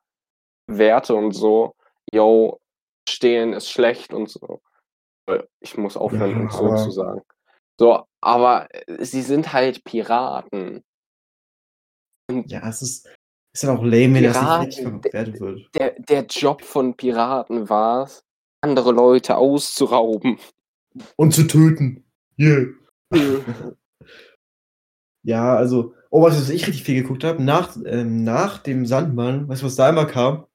Werte 0.68 1.14
und 1.16 1.32
so, 1.34 1.76
yo, 2.14 2.60
stehlen 3.08 3.54
ist 3.54 3.70
schlecht 3.70 4.14
und 4.14 4.30
so. 4.30 4.62
Äh, 5.30 5.44
Ich 5.60 5.78
muss 5.78 5.96
aufhören, 5.98 6.32
Ja, 6.32 6.38
und 6.40 6.52
so 6.52 6.66
aber- 6.66 6.78
zu 6.78 6.92
sagen. 6.92 7.22
So, 7.80 8.04
aber 8.22 8.68
äh, 8.72 9.06
sie 9.06 9.22
sind 9.22 9.54
halt 9.54 9.84
Piraten. 9.86 10.84
Ja, 12.48 12.68
es 12.68 12.82
ist, 12.82 13.08
ist 13.54 13.64
dann 13.64 13.78
auch 13.78 13.84
lame, 13.84 14.16
wenn 14.16 14.24
das 14.24 14.36
nicht 14.36 14.42
Piraten, 14.44 14.66
richtig 14.66 14.84
verwertet 14.84 15.40
wird. 15.40 15.70
Der, 15.76 15.92
der 16.00 16.26
Job 16.26 16.62
von 16.62 16.96
Piraten 16.96 17.70
war 17.70 18.04
es, 18.04 18.24
andere 18.62 18.92
Leute 18.92 19.38
auszurauben. 19.38 20.38
Und 21.16 21.34
zu 21.34 21.48
töten. 21.48 22.04
Yeah. 22.38 22.68
Ja, 25.24 25.56
also, 25.56 25.94
oh, 26.10 26.22
was, 26.24 26.36
was 26.40 26.50
ich 26.50 26.68
richtig 26.68 26.84
viel 26.84 27.02
geguckt 27.02 27.24
habe, 27.24 27.42
nach, 27.44 27.76
ähm, 27.86 28.24
nach 28.24 28.58
dem 28.60 28.86
Sandmann, 28.86 29.48
weißt 29.48 29.62
du, 29.62 29.66
was 29.66 29.76
da 29.76 29.90
immer 29.90 30.06
kam? 30.06 30.46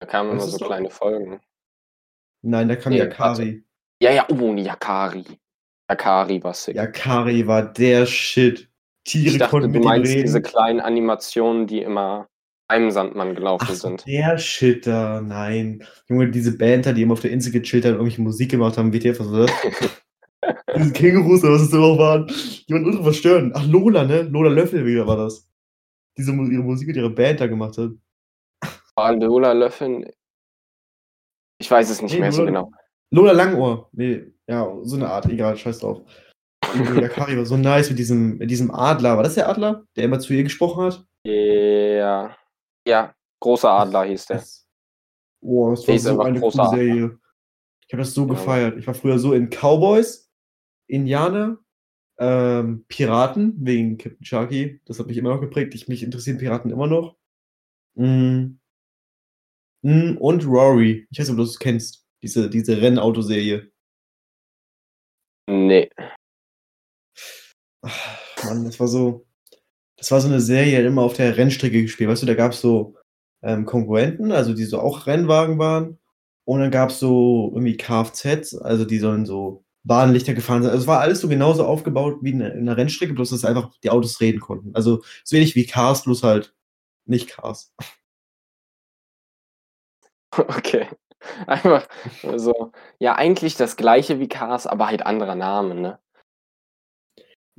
Da 0.00 0.06
kamen 0.06 0.30
immer 0.32 0.40
Weißt 0.42 0.52
so 0.58 0.64
kleine 0.64 0.90
Folgen. 0.90 1.40
Nein, 2.42 2.68
da 2.68 2.76
kam 2.76 2.92
Nee, 2.92 2.98
Yakari. 2.98 3.64
Ja, 4.02 4.12
ja, 4.12 4.26
oh, 4.30 4.54
Yakari. 4.54 5.24
Yakari 5.90 6.42
war 6.42 6.54
sick. 6.54 6.76
Yakari 6.76 7.46
war 7.46 7.62
der 7.72 8.06
Shit. 8.06 8.68
Tiere 9.04 9.32
Ich 9.32 9.38
dachte, 9.38 9.50
konnten 9.50 9.72
du 9.72 9.78
mit 9.78 9.82
ihm 9.82 9.88
meinst 9.88 10.10
reden. 10.10 10.22
diese 10.22 10.42
kleinen 10.42 10.80
Animationen, 10.80 11.66
die 11.66 11.80
immer 11.80 12.28
einem 12.68 12.90
Sandmann 12.90 13.34
gelaufen 13.34 13.66
Ach, 13.68 13.74
sind. 13.74 14.06
der 14.06 14.38
Shit 14.38 14.86
da, 14.86 15.20
nein. 15.20 15.84
Junge, 16.08 16.30
diese 16.30 16.56
Band 16.56 16.86
da, 16.86 16.92
die 16.92 17.02
immer 17.02 17.14
auf 17.14 17.20
der 17.20 17.32
Insel 17.32 17.52
gechillt 17.52 17.84
hat 17.84 17.92
und 17.92 17.98
irgendwelche 17.98 18.22
Musik 18.22 18.50
gemacht 18.52 18.78
haben, 18.78 18.92
WTF, 18.92 19.18
was 19.18 19.32
war 19.32 19.46
das? 19.46 19.52
diese 20.76 20.92
Kängurus, 20.92 21.42
was 21.42 21.62
es 21.62 21.72
immer 21.72 21.98
waren, 21.98 22.26
die 22.28 22.72
waren 22.72 22.84
ultra 22.84 23.02
verstörend. 23.02 23.52
Ach, 23.56 23.66
Lola, 23.66 24.04
ne? 24.04 24.22
Lola 24.22 24.50
Löffel 24.50 24.86
wieder 24.86 25.06
war 25.06 25.16
das. 25.16 25.48
Diese 26.16 26.32
ihre 26.32 26.62
Musik 26.62 26.88
mit 26.88 26.96
ihrer 26.96 27.10
Band 27.10 27.40
da 27.40 27.46
gemacht 27.46 27.76
hat. 27.78 27.90
War 28.94 29.16
Lola 29.16 29.52
Löffel. 29.52 30.12
Ich 31.60 31.70
weiß 31.70 31.90
es 31.90 32.00
nicht 32.00 32.14
Nee, 32.14 32.20
mehr 32.20 32.32
so 32.32 32.44
genau. 32.44 32.72
Lola 33.10 33.32
Langohr. 33.32 33.88
Nee, 33.92 34.32
ja, 34.48 34.66
so 34.82 34.96
eine 34.96 35.08
Art, 35.08 35.26
egal, 35.26 35.56
scheiß 35.56 35.80
drauf. 35.80 36.02
Yakari 36.74 37.36
war 37.36 37.44
so 37.44 37.56
nice 37.56 37.90
mit 37.90 37.98
diesem, 37.98 38.38
mit 38.38 38.50
diesem 38.50 38.70
Adler. 38.70 39.16
War 39.16 39.22
das 39.22 39.34
der 39.34 39.48
Adler, 39.48 39.84
der 39.94 40.04
immer 40.04 40.20
zu 40.20 40.32
ihr 40.32 40.42
gesprochen 40.42 40.84
hat? 40.84 41.06
Ja. 41.24 42.34
Ja, 42.86 43.14
großer 43.40 43.70
Adler 43.70 44.04
hieß 44.04 44.26
der. 44.26 44.36
Das, 44.38 44.66
oh, 45.42 45.70
das 45.70 45.86
war 45.86 45.92
hieß 45.92 46.02
so 46.04 46.20
eine 46.20 46.40
coole 46.40 46.52
Adler. 46.52 46.70
Serie. 46.70 47.18
Ich 47.86 47.92
habe 47.92 48.02
das 48.02 48.14
so 48.14 48.22
Ja, 48.22 48.28
gefeiert. 48.28 48.78
Ich 48.78 48.86
war 48.86 48.94
früher 48.94 49.18
so 49.18 49.34
in 49.34 49.50
Cowboys, 49.50 50.30
Indianer, 50.86 51.58
ähm, 52.18 52.84
Piraten, 52.88 53.54
wegen 53.58 53.98
Captain 53.98 54.24
Sharky. 54.24 54.80
Das 54.86 54.98
hat 54.98 55.08
mich 55.08 55.16
immer 55.18 55.30
noch 55.34 55.40
geprägt. 55.40 55.74
Ich, 55.74 55.88
mich 55.88 56.02
interessieren 56.02 56.38
Piraten 56.38 56.70
immer 56.70 56.86
noch. 56.86 57.16
Mm. 57.96 58.59
Mm, 59.82 60.16
und 60.18 60.46
Rory. 60.46 61.06
Ich 61.10 61.18
weiß 61.18 61.28
nicht, 61.28 61.32
ob 61.32 61.38
du 61.38 61.44
das 61.44 61.58
kennst. 61.58 62.06
Diese, 62.22 62.50
diese 62.50 62.80
Rennautoserie. 62.80 63.70
Nee. 65.48 65.90
Ach, 67.82 68.44
Mann, 68.44 68.64
das 68.64 68.78
war 68.78 68.88
so. 68.88 69.26
Das 69.96 70.10
war 70.10 70.20
so 70.20 70.28
eine 70.28 70.40
Serie, 70.40 70.80
die 70.80 70.86
immer 70.86 71.02
auf 71.02 71.14
der 71.14 71.36
Rennstrecke 71.36 71.82
gespielt. 71.82 72.08
Weißt 72.08 72.22
du, 72.22 72.26
da 72.26 72.34
gab 72.34 72.52
es 72.52 72.60
so 72.62 72.96
ähm, 73.42 73.66
Konkurrenten, 73.66 74.32
also 74.32 74.54
die 74.54 74.64
so 74.64 74.80
auch 74.80 75.06
Rennwagen 75.06 75.58
waren. 75.58 75.98
Und 76.44 76.60
dann 76.60 76.70
gab 76.70 76.90
es 76.90 76.98
so 76.98 77.50
irgendwie 77.54 77.76
Kfz, 77.76 78.54
also 78.54 78.84
die 78.84 78.98
sollen 78.98 79.26
so 79.26 79.64
Bahnlichter 79.84 80.34
gefahren 80.34 80.62
sein. 80.62 80.72
Also 80.72 80.82
es 80.82 80.88
war 80.88 81.00
alles 81.00 81.20
so 81.20 81.28
genauso 81.28 81.64
aufgebaut 81.66 82.18
wie 82.22 82.30
in 82.30 82.42
einer 82.42 82.76
Rennstrecke, 82.76 83.14
bloß 83.14 83.30
dass 83.30 83.44
einfach 83.44 83.70
die 83.82 83.90
Autos 83.90 84.20
reden 84.20 84.40
konnten. 84.40 84.74
Also 84.74 85.02
so 85.24 85.36
wenig 85.36 85.54
wie 85.54 85.66
Cars, 85.66 86.04
bloß 86.04 86.22
halt 86.22 86.54
nicht 87.06 87.28
Cars. 87.28 87.74
Okay. 90.38 90.88
Einfach 91.46 91.86
so, 92.36 92.72
ja, 92.98 93.14
eigentlich 93.14 93.54
das 93.56 93.76
gleiche 93.76 94.20
wie 94.20 94.28
Cars, 94.28 94.66
aber 94.66 94.86
halt 94.86 95.04
anderer 95.04 95.34
Name, 95.34 95.74
ne? 95.74 95.98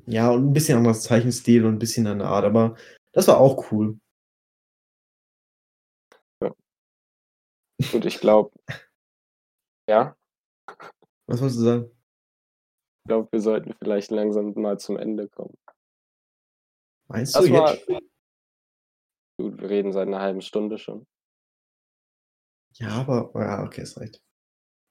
Ja, 0.07 0.31
und 0.31 0.47
ein 0.47 0.53
bisschen 0.53 0.77
anderes 0.77 1.03
Zeichenstil 1.03 1.65
und 1.65 1.75
ein 1.75 1.79
bisschen 1.79 2.07
andere 2.07 2.29
Art, 2.29 2.45
aber 2.45 2.75
das 3.13 3.27
war 3.27 3.37
auch 3.39 3.71
cool. 3.71 3.99
Und 7.93 8.05
ich 8.05 8.19
glaube, 8.19 8.51
ja, 9.89 10.15
Was 11.27 11.39
wolltest 11.41 11.59
du 11.59 11.63
sagen? 11.63 11.91
ich 13.03 13.07
glaube, 13.07 13.27
wir 13.31 13.41
sollten 13.41 13.73
vielleicht 13.73 14.11
langsam 14.11 14.53
mal 14.55 14.79
zum 14.79 14.97
Ende 14.97 15.27
kommen. 15.27 15.57
Meinst 17.07 17.35
du 17.35 17.41
Das 17.41 17.51
war, 17.51 17.73
jetzt? 17.73 17.87
gut, 17.87 19.61
wir 19.61 19.69
reden 19.69 19.91
seit 19.91 20.07
einer 20.07 20.21
halben 20.21 20.41
Stunde 20.41 20.77
schon. 20.77 21.05
Ja, 22.73 23.05
aber 23.07 23.31
ja, 23.35 23.63
okay, 23.63 23.81
ist 23.81 23.99
recht. 23.99 24.21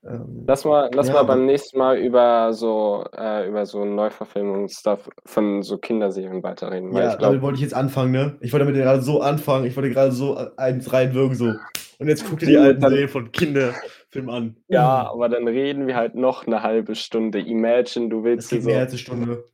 Ähm, 0.02 0.44
Lass 0.46 0.64
mal, 0.64 0.90
lass 0.94 1.08
ja, 1.08 1.14
mal 1.14 1.24
beim 1.24 1.44
nächsten 1.44 1.76
Mal 1.76 1.98
über 1.98 2.54
so, 2.54 3.04
äh, 3.14 3.46
über 3.46 3.66
so 3.66 3.84
Neuverfilmungsstuff 3.84 5.10
von 5.26 5.62
so 5.62 5.76
Kinderserien 5.76 6.42
weiterreden, 6.42 6.90
ja, 6.96 7.12
ich 7.12 7.18
glaube, 7.18 7.34
damit 7.34 7.42
wollte 7.42 7.56
ich 7.56 7.62
jetzt 7.62 7.74
anfangen, 7.74 8.12
ne? 8.12 8.38
Ich 8.40 8.52
wollte 8.52 8.64
damit 8.64 8.80
gerade 8.80 9.02
so 9.02 9.20
anfangen, 9.20 9.66
ich 9.66 9.76
wollte 9.76 9.90
gerade 9.90 10.12
so 10.12 10.38
eins 10.56 10.90
reinwirken, 10.90 11.36
so. 11.36 11.54
Und 11.98 12.08
jetzt 12.08 12.24
guck 12.26 12.38
dir 12.38 12.46
die 12.46 12.56
alten 12.56 12.80
Serien 12.80 13.08
von 13.10 13.30
Kinderfilmen 13.30 14.30
an. 14.30 14.56
ja, 14.68 15.10
aber 15.10 15.28
dann 15.28 15.46
reden 15.46 15.86
wir 15.86 15.96
halt 15.96 16.14
noch 16.14 16.46
eine 16.46 16.62
halbe 16.62 16.94
Stunde. 16.94 17.40
Imagine, 17.40 18.08
du 18.08 18.24
willst 18.24 18.50
dir 18.50 18.56
geht 18.56 18.64
so, 18.64 18.70
eine 18.70 18.98
Stunde. 18.98 19.44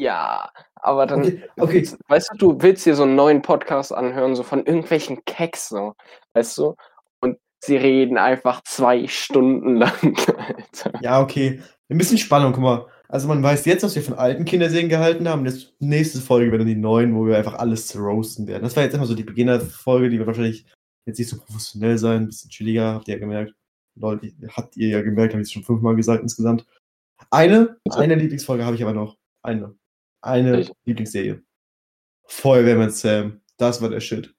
ja, 0.00 0.50
aber 0.86 1.06
dann, 1.06 1.22
Okay, 1.22 1.42
okay. 1.58 1.88
weißt 2.08 2.30
du, 2.32 2.36
du 2.52 2.62
willst 2.62 2.86
dir 2.86 2.94
so 2.94 3.02
einen 3.02 3.16
neuen 3.16 3.42
Podcast 3.42 3.92
anhören, 3.92 4.36
so 4.36 4.42
von 4.42 4.64
irgendwelchen 4.64 5.24
Keks, 5.24 5.68
so, 5.68 5.94
weißt 6.34 6.58
du? 6.58 6.74
Und 7.20 7.38
sie 7.62 7.76
reden 7.76 8.18
einfach 8.18 8.62
zwei 8.64 9.06
Stunden 9.08 9.76
lang, 9.76 9.92
Alter. 10.38 10.92
Ja, 11.02 11.20
okay. 11.20 11.60
Ein 11.88 11.98
bisschen 11.98 12.18
Spannung, 12.18 12.52
guck 12.52 12.62
mal. 12.62 12.86
Also 13.08 13.28
man 13.28 13.42
weiß 13.42 13.64
jetzt, 13.66 13.82
was 13.82 13.94
wir 13.94 14.02
von 14.02 14.14
alten 14.14 14.44
Kinderserien 14.44 14.88
gehalten 14.88 15.28
haben. 15.28 15.44
Jetzt 15.44 15.74
nächste 15.78 16.20
Folge 16.20 16.50
werden 16.50 16.62
dann 16.62 16.68
die 16.68 16.80
neuen, 16.80 17.14
wo 17.14 17.26
wir 17.26 17.36
einfach 17.36 17.54
alles 17.54 17.86
zu 17.86 17.98
roasten 17.98 18.46
werden. 18.46 18.64
Das 18.64 18.74
war 18.74 18.82
jetzt 18.82 18.94
immer 18.94 19.06
so 19.06 19.14
die 19.14 19.22
Beginnerfolge, 19.22 20.08
die 20.08 20.18
wird 20.18 20.26
wahrscheinlich 20.26 20.66
jetzt 21.06 21.18
nicht 21.18 21.28
so 21.28 21.36
professionell 21.36 21.98
sein, 21.98 22.22
ein 22.22 22.26
bisschen 22.26 22.50
chilliger, 22.50 22.94
habt 22.94 23.08
ihr 23.08 23.14
ja 23.14 23.20
gemerkt. 23.20 23.54
Leute, 23.94 24.32
habt 24.50 24.76
ihr 24.76 24.88
ja 24.88 25.02
gemerkt, 25.02 25.32
habe 25.34 25.42
ich 25.42 25.52
schon 25.52 25.62
fünfmal 25.62 25.96
gesagt 25.96 26.22
insgesamt. 26.22 26.66
Eine, 27.30 27.76
Bitte. 27.84 27.98
eine 27.98 28.14
Lieblingsfolge 28.16 28.64
habe 28.64 28.76
ich 28.76 28.82
aber 28.82 28.92
noch. 28.92 29.16
Eine. 29.42 29.74
Eine 30.26 30.52
Welche? 30.52 30.72
Lieblingsserie. 30.84 31.42
Feuerwehrmann 32.26 32.90
Sam. 32.90 33.40
Das 33.56 33.80
war 33.80 33.88
der 33.88 34.00
Shit. 34.00 34.34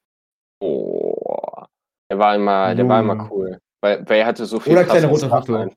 Oh, 0.59 1.63
der 2.11 2.19
war 2.19 2.35
immer, 2.35 2.75
der 2.75 2.87
war 2.87 2.99
immer 2.99 3.29
cool. 3.31 3.59
Weil, 3.81 4.07
weil 4.07 4.19
er 4.19 4.25
hatte 4.25 4.45
so 4.45 4.59
viel 4.59 4.73
Oder 4.73 4.83
kleiner 4.83 5.07
roter 5.07 5.29
Faktor. 5.29 5.69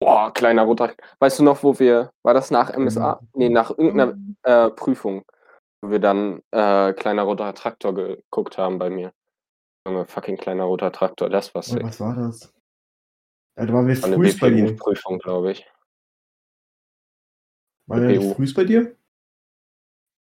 Boah, 0.00 0.32
kleiner 0.32 0.62
roter. 0.62 0.94
Weißt 1.20 1.38
du 1.38 1.42
noch, 1.42 1.62
wo 1.62 1.78
wir, 1.78 2.12
war 2.22 2.34
das 2.34 2.50
nach 2.50 2.76
MSA? 2.76 3.20
Nee, 3.34 3.48
nach 3.48 3.70
irgendeiner 3.70 4.14
äh, 4.42 4.70
Prüfung, 4.70 5.24
wo 5.80 5.90
wir 5.90 6.00
dann 6.00 6.42
äh, 6.50 6.92
kleiner 6.92 7.22
roter 7.22 7.54
Traktor 7.54 7.94
geguckt 7.94 8.58
haben 8.58 8.78
bei 8.78 8.90
mir. 8.90 9.12
Junge, 9.86 10.06
fucking 10.06 10.36
kleiner 10.36 10.64
roter 10.64 10.92
Traktor, 10.92 11.30
das 11.30 11.54
war 11.54 11.62
sick. 11.62 11.82
was 11.82 12.00
war 12.00 12.14
das? 12.14 12.52
Ja, 13.56 13.66
da 13.66 13.72
waren 13.72 13.86
wir 13.86 14.02
War 14.02 14.12
frühst 14.12 14.40
bei 14.40 14.50
dir. 14.50 14.66
WPU-Prüfung, 14.66 15.18
glaube 15.18 15.52
ich. 15.52 15.66
Nicht 17.86 18.20
WPU. 18.20 18.34
frühst 18.34 18.56
bei 18.56 18.64
dir? 18.64 18.96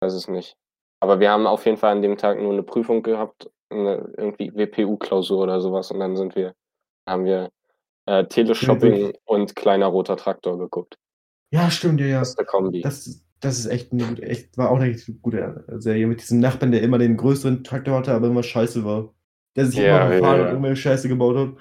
Weiß 0.01 0.15
es 0.15 0.29
nicht. 0.29 0.57
Aber 1.01 1.21
wir 1.21 1.31
haben 1.31 1.47
auf 1.47 1.65
jeden 1.65 1.79
Fall 1.79 1.93
an 1.93 2.03
dem 2.03 2.17
Tag 2.17 2.41
nur 2.41 2.53
eine 2.53 2.63
Prüfung 2.63 3.03
gehabt, 3.03 3.51
eine 3.71 4.13
irgendwie 4.17 4.53
WPU-Klausur 4.55 5.39
oder 5.39 5.61
sowas. 5.61 5.91
Und 5.91 6.01
dann 6.01 6.17
sind 6.17 6.37
wir, 6.37 6.55
haben 7.07 7.25
wir 7.25 7.51
äh, 8.07 8.25
Teleshopping 8.27 9.13
und 9.25 9.57
kleiner 9.57 9.87
roter 9.87 10.17
Traktor 10.17 10.59
geguckt. 10.59 10.99
Ja, 11.53 11.71
stimmt, 11.71 12.01
ja, 12.01 12.07
ja. 12.07 12.19
Das 12.21 12.31
ist 12.31 12.39
der 12.39 12.47
Kombi. 12.47 12.83
Das, 12.83 13.23
das 13.41 13.59
ist 13.59 13.67
echt 13.67 13.93
eine 13.93 14.21
echt, 14.23 14.57
war 14.59 14.71
auch 14.71 14.77
eine 14.77 14.91
echt 14.91 15.11
gute 15.23 15.65
Serie 15.79 16.07
mit 16.07 16.21
diesem 16.21 16.41
Nachbarn, 16.41 16.73
der 16.73 16.83
immer 16.83 16.99
den 16.99 17.17
größeren 17.17 17.65
Traktor 17.65 17.99
hatte, 17.99 18.13
aber 18.13 18.29
immer 18.29 18.43
scheiße 18.43 18.85
war. 18.85 19.15
Der 19.57 19.67
sich 19.67 19.81
Ja, 19.81 19.85
immer 19.85 20.13
ja, 20.13 20.19
gefahren 20.19 20.37
ja. 20.37 20.43
und 20.43 20.49
irgendwelche 20.51 20.77
Scheiße 20.77 21.09
gebaut 21.09 21.37
hat. 21.37 21.55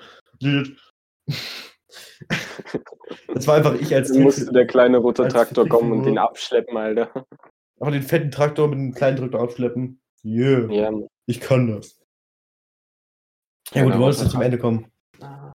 Das 3.33 3.47
war 3.47 3.55
einfach 3.55 3.75
ich 3.75 3.95
als 3.95 4.11
Dann 4.11 4.23
musste 4.23 4.51
der 4.51 4.67
kleine 4.67 4.97
rote 4.97 5.27
Traktor 5.27 5.67
kommen 5.67 5.91
und 5.91 6.03
den 6.03 6.17
abschleppen, 6.17 6.75
Alter. 6.75 7.25
Einfach 7.79 7.93
den 7.93 8.03
fetten 8.03 8.31
Traktor 8.31 8.67
mit 8.67 8.77
dem 8.79 8.93
kleinen 8.93 9.17
Traktor 9.17 9.41
abschleppen. 9.41 10.01
Yeah, 10.23 10.69
Ja, 10.71 10.91
ich 11.27 11.39
kann 11.39 11.67
das. 11.67 11.97
Ja 13.71 13.83
gut, 13.83 13.93
du 13.93 13.99
wolltest 13.99 14.19
roter 14.19 14.25
jetzt 14.25 14.31
zum 14.33 14.41
Ende 14.41 14.57
kommen. 14.57 14.91
Traktor. 15.17 15.53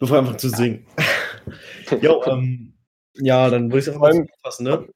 Du 0.00 0.06
vor 0.06 0.18
einfach 0.18 0.36
zu 0.36 0.48
singen. 0.48 0.86
jo, 2.02 2.22
ähm, 2.24 2.76
ja, 3.14 3.48
dann 3.48 3.68
würde 3.70 3.78
ich 3.78 3.86
es 3.86 3.94
Vor 3.94 4.06
einfach 4.06 4.18
allem- 4.18 4.28
fassen, 4.42 4.64
ne? 4.64 4.88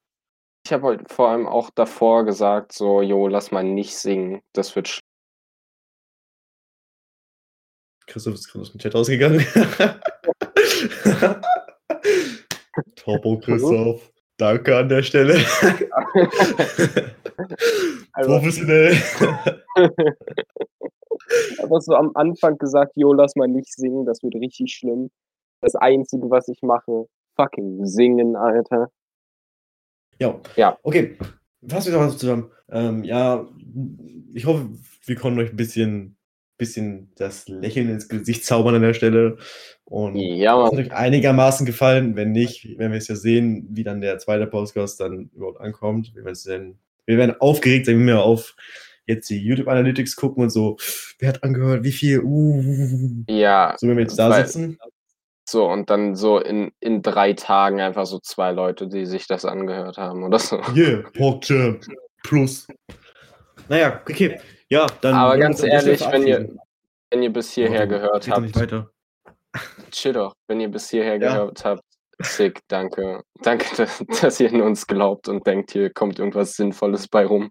Ich 0.67 0.73
habe 0.73 0.87
halt 0.89 1.11
vor 1.11 1.29
allem 1.31 1.47
auch 1.47 1.71
davor 1.71 2.25
gesagt, 2.25 2.73
so, 2.73 3.01
jo, 3.01 3.29
lass 3.29 3.53
mal 3.53 3.63
nicht 3.63 3.97
singen. 3.97 4.43
Das 4.53 4.75
wird 4.75 4.89
sch 4.89 5.01
Christoph 8.07 8.35
ist 8.35 8.49
gerade 8.49 8.63
aus 8.63 8.73
dem 8.73 8.81
Chat 8.81 8.95
ausgegangen. 8.95 9.39
Topo 12.97 13.39
Christoph. 13.39 14.11
Danke 14.39 14.77
an 14.77 14.89
der 14.89 15.03
Stelle. 15.03 15.35
Also, 18.13 18.31
Professionell. 18.31 18.97
einfach 21.59 21.81
so 21.81 21.95
am 21.95 22.11
Anfang 22.15 22.59
gesagt, 22.59 22.93
jo, 22.97 23.13
lass 23.13 23.37
mal 23.37 23.47
nicht 23.47 23.73
singen, 23.73 24.05
das 24.07 24.25
wird 24.25 24.35
richtig 24.35 24.75
schlimm. 24.75 25.11
Das 25.61 25.77
Einzige, 25.77 26.29
was 26.29 26.49
ich 26.49 26.61
mache, 26.63 27.07
fucking 27.37 27.87
singen, 27.87 28.35
Alter. 28.35 28.91
Ja. 30.19 30.41
Ja. 30.57 30.77
Okay. 30.83 31.17
Fassen 31.69 31.93
wir 31.93 31.99
doch 31.99 32.07
mal 32.07 32.17
zusammen. 32.17 32.51
Ähm, 32.71 33.05
ja, 33.05 33.47
ich 34.35 34.47
hoffe, 34.47 34.69
wir 35.05 35.17
konnten 35.17 35.39
euch 35.39 35.51
ein 35.51 35.57
bisschen, 35.57 36.17
bisschen 36.59 37.11
das 37.17 37.49
Lächeln 37.49 37.89
ins 37.89 38.09
Gesicht 38.09 38.45
zaubern 38.45 38.75
an 38.75 38.83
der 38.83 38.95
Stelle. 38.95 39.39
Und 39.85 40.17
Ja, 40.17 40.63
Hat 40.65 40.73
Mann. 40.75 40.83
euch 40.85 40.93
einigermaßen 40.93 41.65
gefallen? 41.65 42.15
Wenn 42.17 42.33
nicht, 42.33 42.79
werden 42.79 42.93
wir 42.93 42.99
es 42.99 43.09
ja 43.09 43.17
sehen, 43.17 43.67
wie 43.71 43.85
dann 43.85 44.01
der 44.01 44.19
zweite 44.19 44.47
Podcast 44.47 45.01
dann 45.01 45.31
überhaupt 45.35 45.61
ankommt. 45.61 46.13
Wir 46.15 46.25
werden, 46.25 46.79
wir 47.07 47.17
werden 47.17 47.37
aufgeregt 47.41 47.87
sein, 47.87 47.99
wenn 48.01 48.07
wir 48.07 48.23
auf 48.23 48.55
jetzt 49.07 49.31
die 49.31 49.39
YouTube 49.39 49.69
Analytics 49.69 50.17
gucken 50.17 50.43
und 50.43 50.51
so, 50.51 50.77
wer 51.19 51.31
hat 51.31 51.43
angehört, 51.43 51.83
wie 51.85 51.93
viel, 51.93 52.21
uh, 52.21 53.25
Ja, 53.29 53.75
so 53.79 53.89
wenn 53.89 53.97
wir 53.97 54.03
jetzt 54.03 54.19
da 54.19 54.29
weil- 54.29 54.45
sitzen. 54.45 54.79
so, 55.49 55.67
und 55.71 55.89
dann 55.89 56.15
so 56.15 56.39
in, 56.39 56.73
in 56.81 57.01
drei 57.01 57.33
Tagen 57.33 57.81
einfach 57.81 58.05
so 58.05 58.19
zwei 58.19 58.51
Leute, 58.53 58.87
die 58.89 59.07
sich 59.07 59.27
das 59.27 59.47
angehört 59.47 59.97
haben 59.97 60.25
oder 60.25 60.39
so. 60.39 60.61
Yeah, 60.77 61.05
PogChamp 61.15 61.87
plus. 62.23 62.67
Naja, 63.71 64.03
okay. 64.07 64.39
Ja, 64.71 64.87
dann. 65.01 65.15
Aber 65.15 65.39
ganz 65.39 65.63
ehrlich, 65.63 66.01
wenn 66.11 66.27
ihr, 66.27 66.57
wenn 67.11 67.23
ihr 67.23 67.33
bis 67.33 67.53
hierher 67.53 67.81
Warte, 67.81 67.89
gehört 67.89 68.29
doch 68.29 68.41
nicht 68.41 68.55
habt, 68.55 68.63
weiter. 68.63 68.91
chill 69.91 70.13
doch, 70.13 70.35
wenn 70.47 70.61
ihr 70.61 70.69
bis 70.69 70.91
hierher 70.91 71.15
Ja. 71.15 71.33
gehört 71.33 71.65
habt, 71.65 71.83
sick, 72.21 72.61
danke. 72.69 73.23
Danke, 73.43 73.65
dass, 73.77 74.05
dass 74.21 74.41
ihr 74.41 74.51
in 74.51 74.61
uns 74.63 74.87
glaubt 74.87 75.29
und 75.29 75.47
denkt, 75.47 75.73
hier 75.73 75.91
kommt 75.93 76.19
irgendwas 76.19 76.55
Sinnvolles 76.55 77.09
bei 77.09 77.25
rum. 77.25 77.51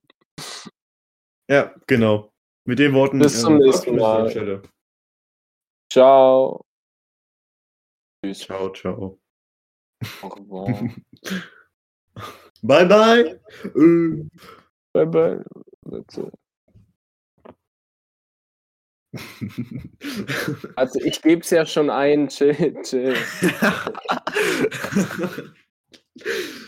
Ja, 1.50 1.74
genau. 1.88 2.32
Mit 2.66 2.80
den 2.80 2.94
Worten. 2.94 3.20
Bis 3.20 3.42
zum 3.42 3.54
ähm, 3.54 3.60
nächsten 3.60 3.96
Mal. 3.96 4.62
Ciao. 5.92 6.66
Tschüss. 8.22 8.40
Ciao, 8.40 8.70
ciao. 8.74 9.20
Au 10.22 10.28
revoir. 10.28 10.68
Bye, 12.62 12.86
bye. 12.86 13.40
Äh. 13.64 14.28
bye 14.92 15.06
bye. 15.06 15.44
Bitte. 15.86 16.32
Also 20.76 21.00
ich 21.04 21.22
gebe 21.22 21.42
es 21.42 21.50
ja 21.50 21.66
schon 21.66 21.90
ein, 21.90 22.28
chill, 22.28 22.76
chill. 22.84 23.16